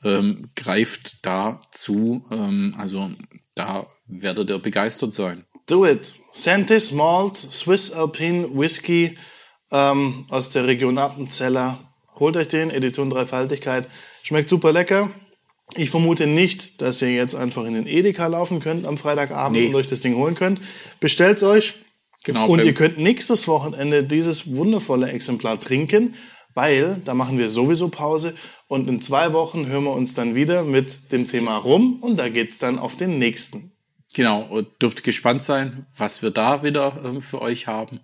ähm, 0.05 0.51
greift 0.57 1.19
da 1.23 1.61
zu. 1.73 2.25
Ähm, 2.31 2.75
also 2.79 3.11
da 3.55 3.87
werdet 4.07 4.51
ihr 4.51 4.59
begeistert 4.59 5.15
sein. 5.15 5.45
Do 5.67 5.87
it. 5.87 6.15
Santis 6.33 6.93
Malt, 6.93 7.37
Swiss 7.37 7.93
Alpine 7.93 8.49
Whisky 8.55 9.17
ähm, 9.71 10.27
aus 10.31 10.51
der 10.51 10.67
Region 10.67 10.99
Appenzeller. 10.99 11.79
Holt 12.19 12.37
euch 12.37 12.49
den, 12.49 12.71
Edition 12.71 13.11
Dreifaltigkeit. 13.11 13.87
Schmeckt 14.23 14.49
super 14.49 14.73
lecker. 14.73 15.11
Ich 15.77 15.91
vermute 15.91 16.27
nicht, 16.27 16.83
dass 16.83 17.01
ihr 17.01 17.13
jetzt 17.15 17.37
einfach 17.37 17.65
in 17.65 17.75
den 17.75 17.87
Edeka 17.87 18.27
laufen 18.27 18.59
könnt 18.59 18.87
am 18.87 18.99
Freitagabend 18.99 19.59
Nee. 19.59 19.69
und 19.69 19.77
euch 19.77 19.87
das 19.87 20.01
Ding 20.01 20.17
holen 20.17 20.35
könnt. 20.35 20.61
Bestellt's 20.99 21.43
euch. 21.45 21.75
Genau, 22.25 22.49
Und 22.49 22.63
ihr 22.65 22.75
könnt 22.75 22.99
nächstes 22.99 23.49
Wochenende 23.49 24.05
dieses 24.05 24.55
wundervolle 24.55 25.11
Exemplar 25.11 25.59
trinken, 25.59 26.15
weil 26.55 27.01
da 27.05 27.15
machen 27.15 27.39
wir 27.39 27.49
sowieso 27.49 27.89
Pause 27.89 28.35
und 28.69 28.89
in 28.89 29.01
zwei 29.01 29.33
Wochen 29.33 29.67
hören 29.67 29.85
wir 29.85 29.93
uns 29.93 30.15
dann 30.15 30.35
wieder 30.35 30.63
mit 30.63 31.13
dem 31.13 31.27
Thema 31.27 31.57
rum 31.57 31.99
und 32.01 32.19
da 32.19 32.29
geht's 32.29 32.59
dann 32.59 32.79
auf 32.79 32.97
den 32.97 33.19
nächsten. 33.19 33.73
Genau, 34.13 34.43
und 34.43 34.69
dürft 34.83 35.05
gespannt 35.05 35.43
sein, 35.43 35.87
was 35.97 36.23
wir 36.23 36.31
da 36.31 36.63
wieder 36.63 36.97
ähm, 37.05 37.21
für 37.21 37.41
euch 37.41 37.67
haben. 37.67 38.01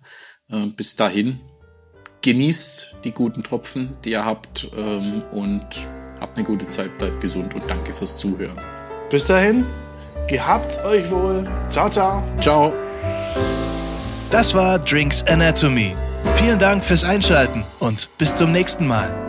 Ähm, 0.49 0.73
bis 0.73 0.95
dahin, 0.95 1.39
genießt 2.21 2.97
die 3.03 3.11
guten 3.11 3.43
Tropfen, 3.43 3.97
die 4.05 4.11
ihr 4.11 4.25
habt 4.25 4.69
ähm, 4.75 5.23
und 5.31 5.65
habt 6.19 6.37
eine 6.37 6.45
gute 6.45 6.67
Zeit, 6.67 6.97
bleibt 6.97 7.21
gesund 7.21 7.53
und 7.55 7.69
danke 7.69 7.93
fürs 7.93 8.15
Zuhören. 8.17 8.57
Bis 9.09 9.25
dahin, 9.25 9.65
gehabt's 10.27 10.79
euch 10.83 11.09
wohl. 11.11 11.47
Ciao, 11.69 11.89
ciao. 11.89 12.23
Ciao! 12.39 12.73
Das 14.29 14.53
war 14.53 14.79
Drinks 14.79 15.23
Anatomy. 15.23 15.95
Vielen 16.35 16.59
Dank 16.59 16.85
fürs 16.85 17.03
Einschalten 17.03 17.63
und 17.79 18.09
bis 18.17 18.35
zum 18.35 18.51
nächsten 18.51 18.87
Mal. 18.87 19.26